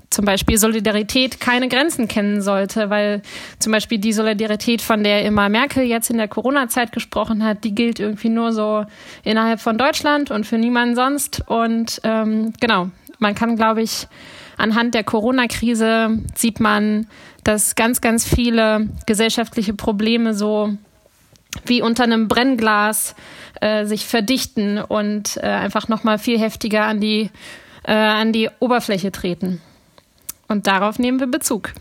zum 0.09 0.25
Beispiel 0.25 0.57
Solidarität 0.57 1.39
keine 1.39 1.67
Grenzen 1.67 2.07
kennen 2.07 2.41
sollte, 2.41 2.89
weil 2.89 3.23
zum 3.59 3.71
Beispiel 3.71 3.97
die 3.97 4.13
Solidarität, 4.13 4.81
von 4.81 5.03
der 5.03 5.25
immer 5.25 5.49
Merkel 5.49 5.83
jetzt 5.83 6.09
in 6.09 6.17
der 6.17 6.27
Corona-Zeit 6.27 6.91
gesprochen 6.91 7.43
hat, 7.43 7.63
die 7.63 7.75
gilt 7.75 7.99
irgendwie 7.99 8.29
nur 8.29 8.53
so 8.53 8.85
innerhalb 9.23 9.59
von 9.59 9.77
Deutschland 9.77 10.31
und 10.31 10.45
für 10.45 10.57
niemanden 10.57 10.95
sonst. 10.95 11.43
Und 11.47 11.99
ähm, 12.03 12.53
genau, 12.61 12.89
man 13.19 13.35
kann, 13.35 13.57
glaube 13.57 13.81
ich, 13.81 14.07
anhand 14.57 14.93
der 14.93 15.03
Corona-Krise 15.03 16.19
sieht 16.35 16.59
man, 16.59 17.07
dass 17.43 17.75
ganz, 17.75 17.99
ganz 17.99 18.27
viele 18.27 18.89
gesellschaftliche 19.05 19.73
Probleme 19.73 20.33
so 20.33 20.77
wie 21.65 21.81
unter 21.81 22.03
einem 22.03 22.27
Brennglas 22.27 23.15
äh, 23.61 23.85
sich 23.85 24.05
verdichten 24.05 24.79
und 24.79 25.37
äh, 25.37 25.47
einfach 25.47 25.87
nochmal 25.87 26.19
viel 26.19 26.39
heftiger 26.39 26.85
an 26.85 26.99
die, 26.99 27.29
äh, 27.83 27.93
an 27.93 28.33
die 28.33 28.49
Oberfläche 28.59 29.11
treten. 29.11 29.61
Und 30.47 30.67
darauf 30.67 30.99
nehmen 30.99 31.19
wir 31.19 31.27
Bezug. 31.27 31.73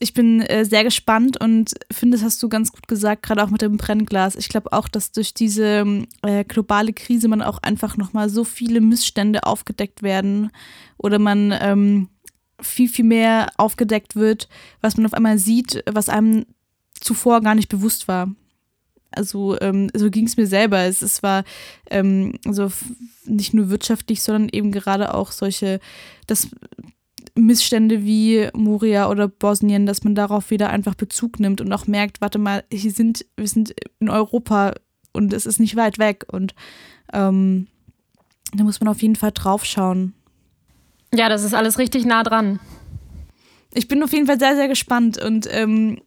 ich 0.00 0.14
bin 0.14 0.40
äh, 0.40 0.64
sehr 0.64 0.84
gespannt 0.84 1.38
und 1.40 1.74
finde, 1.92 2.16
das 2.16 2.24
hast 2.24 2.42
du 2.42 2.48
ganz 2.48 2.72
gut 2.72 2.88
gesagt, 2.88 3.22
gerade 3.22 3.44
auch 3.44 3.50
mit 3.50 3.62
dem 3.62 3.76
Brennglas. 3.76 4.36
Ich 4.36 4.48
glaube 4.48 4.72
auch, 4.72 4.88
dass 4.88 5.12
durch 5.12 5.34
diese 5.34 5.84
äh, 6.22 6.44
globale 6.44 6.92
Krise 6.92 7.28
man 7.28 7.42
auch 7.42 7.58
einfach 7.62 7.96
nochmal 7.96 8.28
so 8.28 8.44
viele 8.44 8.80
Missstände 8.80 9.44
aufgedeckt 9.44 10.02
werden 10.02 10.50
oder 10.96 11.18
man 11.18 11.54
ähm, 11.60 12.08
viel, 12.60 12.88
viel 12.88 13.04
mehr 13.04 13.48
aufgedeckt 13.56 14.16
wird, 14.16 14.48
was 14.80 14.96
man 14.96 15.06
auf 15.06 15.14
einmal 15.14 15.38
sieht, 15.38 15.82
was 15.90 16.08
einem 16.08 16.46
zuvor 17.00 17.42
gar 17.42 17.54
nicht 17.54 17.68
bewusst 17.68 18.08
war. 18.08 18.28
Also 19.16 19.58
ähm, 19.60 19.90
so 19.94 20.10
ging 20.10 20.26
es 20.26 20.36
mir 20.36 20.46
selber. 20.46 20.80
Es, 20.80 21.02
es 21.02 21.22
war 21.22 21.44
ähm, 21.90 22.38
so 22.44 22.70
nicht 23.24 23.54
nur 23.54 23.70
wirtschaftlich, 23.70 24.22
sondern 24.22 24.48
eben 24.50 24.72
gerade 24.72 25.14
auch 25.14 25.32
solche, 25.32 25.80
das 26.26 26.48
Missstände 27.34 28.04
wie 28.04 28.48
Moria 28.54 29.10
oder 29.10 29.28
Bosnien, 29.28 29.86
dass 29.86 30.04
man 30.04 30.14
darauf 30.14 30.50
wieder 30.50 30.70
einfach 30.70 30.94
Bezug 30.94 31.38
nimmt 31.38 31.60
und 31.60 31.72
auch 31.72 31.86
merkt, 31.86 32.20
warte 32.20 32.38
mal, 32.38 32.64
hier 32.72 32.92
sind, 32.92 33.26
wir 33.36 33.48
sind 33.48 33.74
in 34.00 34.08
Europa 34.08 34.74
und 35.12 35.32
es 35.32 35.46
ist 35.46 35.60
nicht 35.60 35.76
weit 35.76 35.98
weg 35.98 36.24
und 36.30 36.54
ähm, 37.12 37.66
da 38.54 38.64
muss 38.64 38.80
man 38.80 38.88
auf 38.88 39.02
jeden 39.02 39.16
Fall 39.16 39.32
drauf 39.32 39.64
schauen. 39.64 40.14
Ja, 41.14 41.28
das 41.28 41.44
ist 41.44 41.54
alles 41.54 41.78
richtig 41.78 42.04
nah 42.04 42.22
dran. 42.22 42.58
Ich 43.72 43.88
bin 43.88 44.02
auf 44.02 44.12
jeden 44.12 44.26
Fall 44.26 44.38
sehr, 44.38 44.56
sehr 44.56 44.68
gespannt 44.68 45.18
und 45.18 45.46
ähm, 45.50 46.00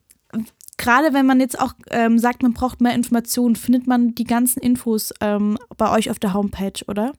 gerade 0.80 1.13
wenn 1.13 1.28
man 1.28 1.39
jetzt 1.39 1.60
auch 1.60 1.74
ähm, 1.92 2.18
sagt, 2.18 2.42
man 2.42 2.54
braucht 2.54 2.82
mehr 2.82 2.96
Informationen, 2.96 3.56
findet 3.56 3.86
man 3.86 4.15
die 4.15 4.24
ganzen 4.24 4.60
Infos 4.62 5.13
ähm, 5.22 5.60
bei 5.78 5.92
euch 5.92 6.10
auf 6.10 6.18
der 6.18 6.34
Homepage, 6.34 6.84
oder? 6.88 7.13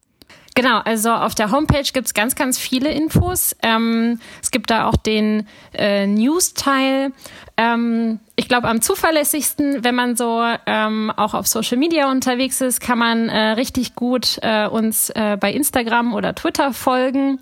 Genau, 0.57 0.79
also 0.79 1.11
auf 1.13 1.35
der 1.35 1.53
Homepage 1.53 1.89
gibt 1.93 2.07
es 2.07 2.15
ganz, 2.15 2.35
ganz 2.35 2.59
viele 2.59 2.91
Infos. 2.91 3.55
Ähm, 3.63 4.19
es 4.43 4.51
gibt 4.51 4.71
da 4.71 4.89
auch 4.89 4.97
den 4.97 5.47
äh, 5.73 6.07
News-Teil. 6.07 7.13
Ähm, 7.57 8.19
ich 8.35 8.49
glaube, 8.49 8.69
am 8.69 8.83
zuverlässigsten, 8.83 9.85
wenn 9.85 9.95
man 9.95 10.17
so 10.17 10.43
ähm, 10.67 11.13
auch 11.17 11.35
auf 11.35 11.47
Social 11.47 11.79
Media 11.79 12.11
unterwegs 12.11 12.61
ist, 12.61 12.81
kann 12.81 12.99
man 12.99 13.29
äh, 13.29 13.51
richtig 13.53 13.95
gut 13.95 14.39
äh, 14.43 14.67
uns 14.67 15.11
äh, 15.11 15.37
bei 15.41 15.53
Instagram 15.53 16.15
oder 16.15 16.35
Twitter 16.35 16.73
folgen. 16.73 17.39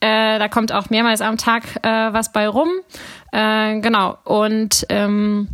Äh, 0.00 0.38
da 0.38 0.48
kommt 0.48 0.72
auch 0.72 0.90
mehrmals 0.90 1.20
am 1.20 1.36
Tag 1.36 1.64
äh, 1.82 1.88
was 2.12 2.32
bei 2.32 2.48
rum. 2.48 2.68
Äh, 3.32 3.80
genau. 3.80 4.18
Und 4.24 4.86
ähm, 4.88 5.48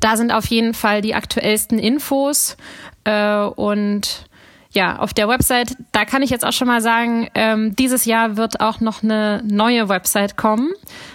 da 0.00 0.16
sind 0.16 0.32
auf 0.32 0.46
jeden 0.46 0.74
Fall 0.74 1.00
die 1.00 1.14
aktuellsten 1.14 1.78
Infos. 1.78 2.56
Äh, 3.04 3.36
und 3.36 4.26
ja, 4.72 4.98
auf 4.98 5.12
der 5.12 5.28
Website, 5.28 5.76
da 5.92 6.04
kann 6.04 6.22
ich 6.22 6.30
jetzt 6.30 6.46
auch 6.46 6.52
schon 6.52 6.66
mal 6.66 6.80
sagen, 6.80 7.28
ähm, 7.34 7.76
dieses 7.76 8.06
Jahr 8.06 8.36
wird 8.36 8.60
auch 8.60 8.80
noch 8.80 9.02
eine 9.02 9.42
neue 9.44 9.88
Website 9.88 10.36
kommen. 10.36 10.70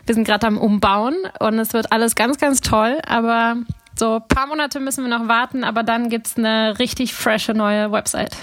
Wir 0.06 0.14
sind 0.14 0.26
gerade 0.26 0.46
am 0.46 0.58
Umbauen 0.58 1.16
und 1.40 1.58
es 1.58 1.74
wird 1.74 1.92
alles 1.92 2.16
ganz, 2.16 2.38
ganz 2.38 2.62
toll, 2.62 3.00
aber 3.08 3.56
so 3.98 4.18
ein 4.18 4.28
paar 4.28 4.46
Monate 4.46 4.80
müssen 4.80 5.04
wir 5.04 5.18
noch 5.18 5.28
warten, 5.28 5.64
aber 5.64 5.82
dann 5.82 6.10
gibt's 6.10 6.38
eine 6.38 6.78
richtig 6.78 7.16
frische 7.16 7.56
neue 7.56 7.92
Website 7.92 8.38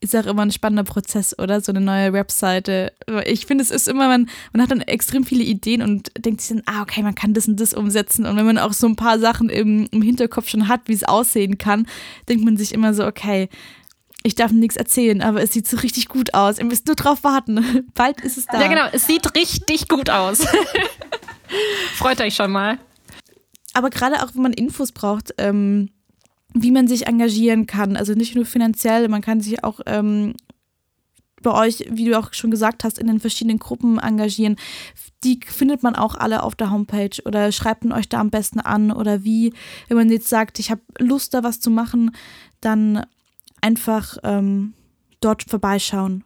ist 0.00 0.16
auch 0.16 0.26
immer 0.26 0.42
ein 0.42 0.50
spannender 0.50 0.84
Prozess, 0.84 1.38
oder? 1.38 1.60
So 1.60 1.72
eine 1.72 1.80
neue 1.80 2.12
Webseite. 2.12 2.92
Ich 3.26 3.46
finde, 3.46 3.62
es 3.62 3.70
ist 3.70 3.86
immer, 3.86 4.08
man, 4.08 4.30
man 4.52 4.62
hat 4.62 4.70
dann 4.70 4.80
extrem 4.80 5.24
viele 5.24 5.44
Ideen 5.44 5.82
und 5.82 6.10
denkt 6.18 6.40
sich 6.40 6.56
dann, 6.56 6.62
ah, 6.66 6.82
okay, 6.82 7.02
man 7.02 7.14
kann 7.14 7.34
das 7.34 7.48
und 7.48 7.60
das 7.60 7.74
umsetzen. 7.74 8.24
Und 8.24 8.36
wenn 8.36 8.46
man 8.46 8.58
auch 8.58 8.72
so 8.72 8.86
ein 8.86 8.96
paar 8.96 9.18
Sachen 9.18 9.50
im, 9.50 9.88
im 9.90 10.02
Hinterkopf 10.02 10.48
schon 10.48 10.68
hat, 10.68 10.82
wie 10.86 10.94
es 10.94 11.04
aussehen 11.04 11.58
kann, 11.58 11.86
denkt 12.28 12.44
man 12.44 12.56
sich 12.56 12.72
immer 12.72 12.94
so, 12.94 13.06
okay, 13.06 13.48
ich 14.22 14.34
darf 14.34 14.52
nichts 14.52 14.76
erzählen, 14.76 15.22
aber 15.22 15.42
es 15.42 15.52
sieht 15.52 15.66
so 15.66 15.78
richtig 15.78 16.08
gut 16.08 16.34
aus. 16.34 16.58
Ihr 16.58 16.64
müsst 16.64 16.86
nur 16.86 16.96
drauf 16.96 17.24
warten. 17.24 17.86
Bald 17.94 18.20
ist 18.22 18.38
es 18.38 18.46
da. 18.46 18.60
Ja, 18.60 18.68
genau, 18.68 18.86
es 18.92 19.06
sieht 19.06 19.34
richtig 19.34 19.88
gut 19.88 20.10
aus. 20.10 20.40
Freut 21.94 22.20
euch 22.20 22.34
schon 22.34 22.52
mal. 22.52 22.78
Aber 23.72 23.90
gerade 23.90 24.22
auch, 24.22 24.34
wenn 24.34 24.42
man 24.42 24.52
Infos 24.52 24.92
braucht, 24.92 25.34
ähm, 25.38 25.90
wie 26.54 26.70
man 26.70 26.88
sich 26.88 27.06
engagieren 27.06 27.66
kann. 27.66 27.96
Also 27.96 28.14
nicht 28.14 28.34
nur 28.34 28.44
finanziell, 28.44 29.08
man 29.08 29.22
kann 29.22 29.40
sich 29.40 29.62
auch 29.64 29.80
ähm, 29.86 30.34
bei 31.42 31.52
euch, 31.52 31.86
wie 31.90 32.04
du 32.04 32.18
auch 32.18 32.32
schon 32.32 32.50
gesagt 32.50 32.84
hast, 32.84 32.98
in 32.98 33.06
den 33.06 33.20
verschiedenen 33.20 33.58
Gruppen 33.58 33.98
engagieren. 33.98 34.56
Die 35.24 35.40
findet 35.44 35.82
man 35.82 35.96
auch 35.96 36.14
alle 36.14 36.42
auf 36.42 36.54
der 36.54 36.70
Homepage 36.70 37.22
oder 37.24 37.52
schreibt 37.52 37.84
man 37.84 37.96
euch 37.96 38.08
da 38.08 38.20
am 38.20 38.30
besten 38.30 38.60
an 38.60 38.90
oder 38.90 39.24
wie. 39.24 39.52
Wenn 39.88 39.96
man 39.96 40.10
jetzt 40.10 40.28
sagt, 40.28 40.58
ich 40.58 40.70
habe 40.70 40.82
Lust, 40.98 41.34
da 41.34 41.42
was 41.42 41.60
zu 41.60 41.70
machen, 41.70 42.12
dann 42.60 43.06
einfach 43.60 44.16
ähm, 44.22 44.74
dort 45.20 45.42
vorbeischauen. 45.42 46.24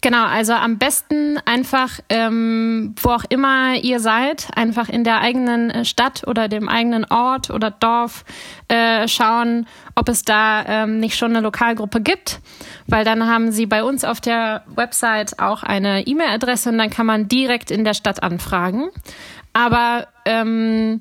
Genau, 0.00 0.26
also 0.26 0.52
am 0.52 0.78
besten 0.78 1.38
einfach, 1.44 1.98
ähm, 2.08 2.94
wo 3.00 3.10
auch 3.10 3.24
immer 3.28 3.74
ihr 3.74 3.98
seid, 3.98 4.48
einfach 4.54 4.88
in 4.88 5.02
der 5.02 5.20
eigenen 5.20 5.70
äh, 5.70 5.84
Stadt 5.84 6.24
oder 6.26 6.46
dem 6.46 6.68
eigenen 6.68 7.04
Ort 7.04 7.50
oder 7.50 7.72
Dorf 7.72 8.24
äh, 8.68 9.08
schauen, 9.08 9.66
ob 9.96 10.08
es 10.08 10.22
da 10.22 10.64
ähm, 10.66 11.00
nicht 11.00 11.16
schon 11.16 11.30
eine 11.30 11.40
Lokalgruppe 11.40 12.00
gibt, 12.00 12.38
weil 12.86 13.04
dann 13.04 13.26
haben 13.26 13.50
sie 13.50 13.66
bei 13.66 13.82
uns 13.82 14.04
auf 14.04 14.20
der 14.20 14.62
Website 14.66 15.40
auch 15.40 15.64
eine 15.64 16.06
E-Mail-Adresse 16.06 16.70
und 16.70 16.78
dann 16.78 16.90
kann 16.90 17.06
man 17.06 17.26
direkt 17.26 17.72
in 17.72 17.84
der 17.84 17.94
Stadt 17.94 18.22
anfragen. 18.22 18.90
Aber 19.52 20.06
ähm, 20.24 21.00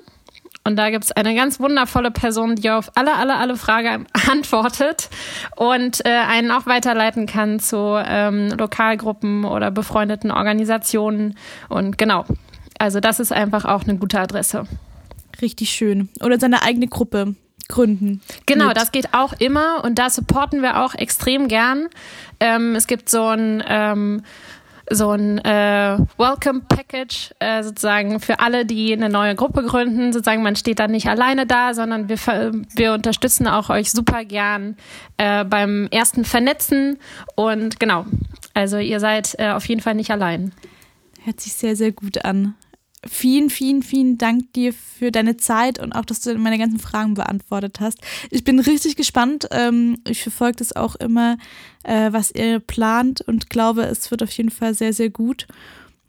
Und 0.66 0.78
da 0.78 0.90
gibt 0.90 1.04
es 1.04 1.12
eine 1.12 1.36
ganz 1.36 1.60
wundervolle 1.60 2.10
Person, 2.10 2.56
die 2.56 2.72
auf 2.72 2.90
alle, 2.96 3.16
alle, 3.16 3.36
alle 3.36 3.58
Fragen 3.58 4.08
antwortet 4.32 5.10
und 5.58 6.06
äh, 6.06 6.10
einen 6.10 6.52
auch 6.52 6.66
weiterleiten 6.66 7.26
kann 7.26 7.60
zu 7.60 8.02
ähm, 8.06 8.48
Lokalgruppen 8.58 9.44
oder 9.44 9.72
befreundeten 9.72 10.32
Organisationen. 10.32 11.38
Und 11.68 11.98
genau, 11.98 12.24
also 12.80 13.02
das 13.02 13.20
ist 13.20 13.34
einfach 13.34 13.66
auch 13.66 13.84
eine 13.84 13.98
gute 13.98 14.18
Adresse. 14.20 14.66
Richtig 15.44 15.72
schön. 15.72 16.08
Oder 16.24 16.40
seine 16.40 16.64
eigene 16.64 16.88
Gruppe 16.88 17.36
gründen. 17.68 18.22
Genau, 18.46 18.70
mit. 18.70 18.78
das 18.78 18.94
geht 18.94 19.14
auch 19.14 19.34
immer 19.34 19.84
und 19.84 20.00
da 20.00 20.10
supporten 20.10 20.62
wir 20.62 20.82
auch 20.82 20.96
extrem 20.96 21.50
gern. 21.50 21.90
Ähm, 22.40 22.76
es 22.76 22.88
gibt 22.88 23.10
so 23.10 23.26
ein 23.28 23.62
ähm, 23.68 24.24
so 24.90 25.12
ein 25.12 25.40
äh, 25.40 25.98
Welcome 26.18 26.62
Package 26.70 27.34
äh, 27.40 27.62
sozusagen 27.64 28.20
für 28.20 28.40
alle, 28.40 28.66
die 28.66 28.94
eine 28.94 29.10
neue 29.10 29.36
Gruppe 29.36 29.64
gründen. 29.64 30.14
Sozusagen, 30.14 30.44
man 30.44 30.56
steht 30.56 30.80
dann 30.80 30.92
nicht 30.92 31.08
alleine 31.08 31.46
da, 31.46 31.74
sondern 31.74 32.10
wir, 32.10 32.18
wir 32.76 32.94
unterstützen 32.94 33.48
auch 33.48 33.70
euch 33.70 33.92
super 33.92 34.24
gern 34.26 34.78
äh, 35.18 35.46
beim 35.46 35.88
ersten 35.92 36.26
Vernetzen. 36.26 37.00
Und 37.36 37.80
genau, 37.80 38.06
also 38.54 38.78
ihr 38.78 39.00
seid 39.00 39.36
äh, 39.40 39.52
auf 39.52 39.66
jeden 39.68 39.82
Fall 39.82 39.96
nicht 39.96 40.12
allein. 40.12 40.54
Hört 41.24 41.40
sich 41.40 41.54
sehr, 41.54 41.76
sehr 41.76 41.92
gut 41.92 42.24
an 42.24 42.56
vielen, 43.08 43.50
vielen, 43.50 43.84
vielen 43.84 44.18
Dank 44.18 44.54
dir 44.54 44.74
für 44.74 45.12
deine 45.12 45.38
Zeit 45.38 45.80
und 45.80 45.94
auch, 45.94 46.06
dass 46.06 46.22
du 46.22 46.38
meine 46.38 46.58
ganzen 46.58 46.80
Fragen 46.80 47.14
beantwortet 47.14 47.80
hast. 47.80 48.00
Ich 48.30 48.44
bin 48.44 48.60
richtig 48.60 48.96
gespannt. 48.96 49.48
Ähm, 49.52 49.98
ich 50.08 50.24
verfolge 50.24 50.58
das 50.58 50.76
auch 50.76 50.96
immer, 50.96 51.38
äh, 51.84 52.12
was 52.12 52.32
ihr 52.32 52.60
plant 52.60 53.22
und 53.22 53.50
glaube, 53.50 53.84
es 53.84 54.10
wird 54.12 54.24
auf 54.24 54.32
jeden 54.32 54.52
Fall 54.52 54.74
sehr, 54.74 54.94
sehr 54.94 55.10
gut. 55.10 55.48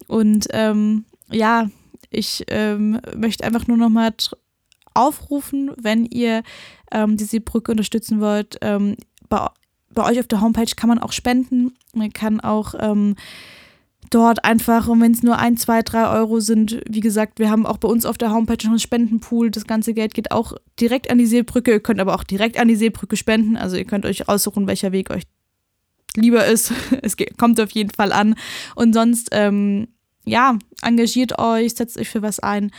Und 0.07 0.49
ähm, 0.51 1.05
ja, 1.31 1.71
ich 2.11 2.45
ähm, 2.49 3.01
möchte 3.17 3.45
einfach 3.45 3.67
nur 3.67 3.77
nochmal 3.77 4.15
aufrufen, 4.95 5.73
wenn 5.77 6.07
ihr 6.07 6.43
ähm, 6.93 7.17
diese 7.17 7.41
Brücke 7.41 7.73
unterstützen 7.73 8.21
wollt. 8.21 8.59
Ähm, 8.61 8.97
bei, 9.29 9.49
bei 9.91 10.05
euch 10.05 10.21
auf 10.21 10.29
der 10.29 10.41
Homepage 10.41 10.73
kann 10.77 10.89
man 10.89 11.01
auch 11.01 11.13
spenden. 11.13 11.75
Man 11.93 12.13
kann 12.13 12.41
auch 12.41 12.75
ähm, 12.79 13.17
dort 14.11 14.45
einfach, 14.45 14.89
und 14.89 15.01
wenn 15.01 15.13
es 15.13 15.23
nur 15.23 15.39
ein, 15.39 15.57
zwei, 15.57 15.83
drei 15.83 16.09
Euro 16.09 16.41
sind, 16.41 16.81
wie 16.89 17.01
gesagt, 17.01 17.39
wir 17.39 17.51
haben 17.51 17.67
auch 17.67 17.79
bei 17.79 17.89
uns 17.89 18.07
auf 18.07 18.19
der 18.19 18.31
Homepage 18.31 18.59
noch 18.65 18.71
einen 18.71 18.79
Spendenpool. 18.79 19.51
Das 19.51 19.67
ganze 19.67 19.95
Geld 19.95 20.15
geht 20.15 20.31
auch 20.31 20.55
direkt 20.81 21.11
an 21.11 21.19
die 21.19 21.27
Seebrücke. 21.27 21.73
Ihr 21.73 21.81
könnt 21.81 22.01
aber 22.01 22.15
auch 22.15 22.25
direkt 22.25 22.59
an 22.59 22.69
die 22.69 22.77
Seebrücke 22.77 23.17
spenden. 23.17 23.57
Also 23.57 23.77
ihr 23.77 23.85
könnt 23.85 24.07
euch 24.07 24.29
aussuchen, 24.29 24.67
welcher 24.67 24.93
Weg 24.93 25.11
euch 25.11 25.25
lieber 26.17 26.47
ist. 26.47 26.73
es 27.03 27.17
kommt 27.39 27.61
auf 27.61 27.71
jeden 27.71 27.91
Fall 27.91 28.13
an. 28.13 28.37
Und 28.75 28.93
sonst, 28.93 29.29
ähm, 29.33 29.89
ja, 30.25 30.59
engagiert 30.83 31.39
euch, 31.39 31.75
setzt 31.75 31.99
euch 31.99 32.09
für 32.09 32.23
was 32.23 32.41
ein. 32.41 32.71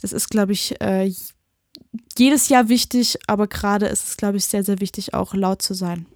Das 0.00 0.12
ist, 0.12 0.28
glaube 0.30 0.52
ich, 0.52 0.80
äh, 0.80 1.12
jedes 2.16 2.48
Jahr 2.48 2.68
wichtig, 2.68 3.18
aber 3.26 3.46
gerade 3.46 3.86
ist 3.86 4.08
es, 4.08 4.16
glaube 4.16 4.36
ich, 4.36 4.44
sehr, 4.44 4.64
sehr 4.64 4.80
wichtig, 4.80 5.14
auch 5.14 5.34
laut 5.34 5.62
zu 5.62 5.74
sein. 5.74 6.06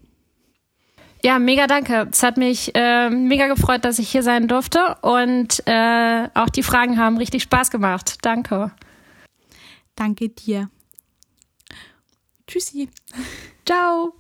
Ja, 1.25 1.39
mega 1.39 1.69
danke. 1.69 2.09
Es 2.11 2.23
hat 2.23 2.37
mich 2.37 2.75
äh, 2.75 3.09
mega 3.09 3.47
gefreut, 3.47 3.85
dass 3.85 4.01
ich 4.01 4.11
hier 4.11 4.25
sein 4.25 4.49
durfte 4.49 4.97
und 5.03 5.63
äh, 5.67 6.29
auch 6.35 6.49
die 6.49 6.65
Fragen 6.65 6.99
haben 6.99 7.17
richtig 7.17 7.45
Spaß 7.45 7.71
gemacht. 7.71 8.19
Danke. 8.23 8.73
Danke 9.95 10.31
dir. 10.31 10.69
Tschüssi. 12.47 12.89
Ciao. 13.65 14.15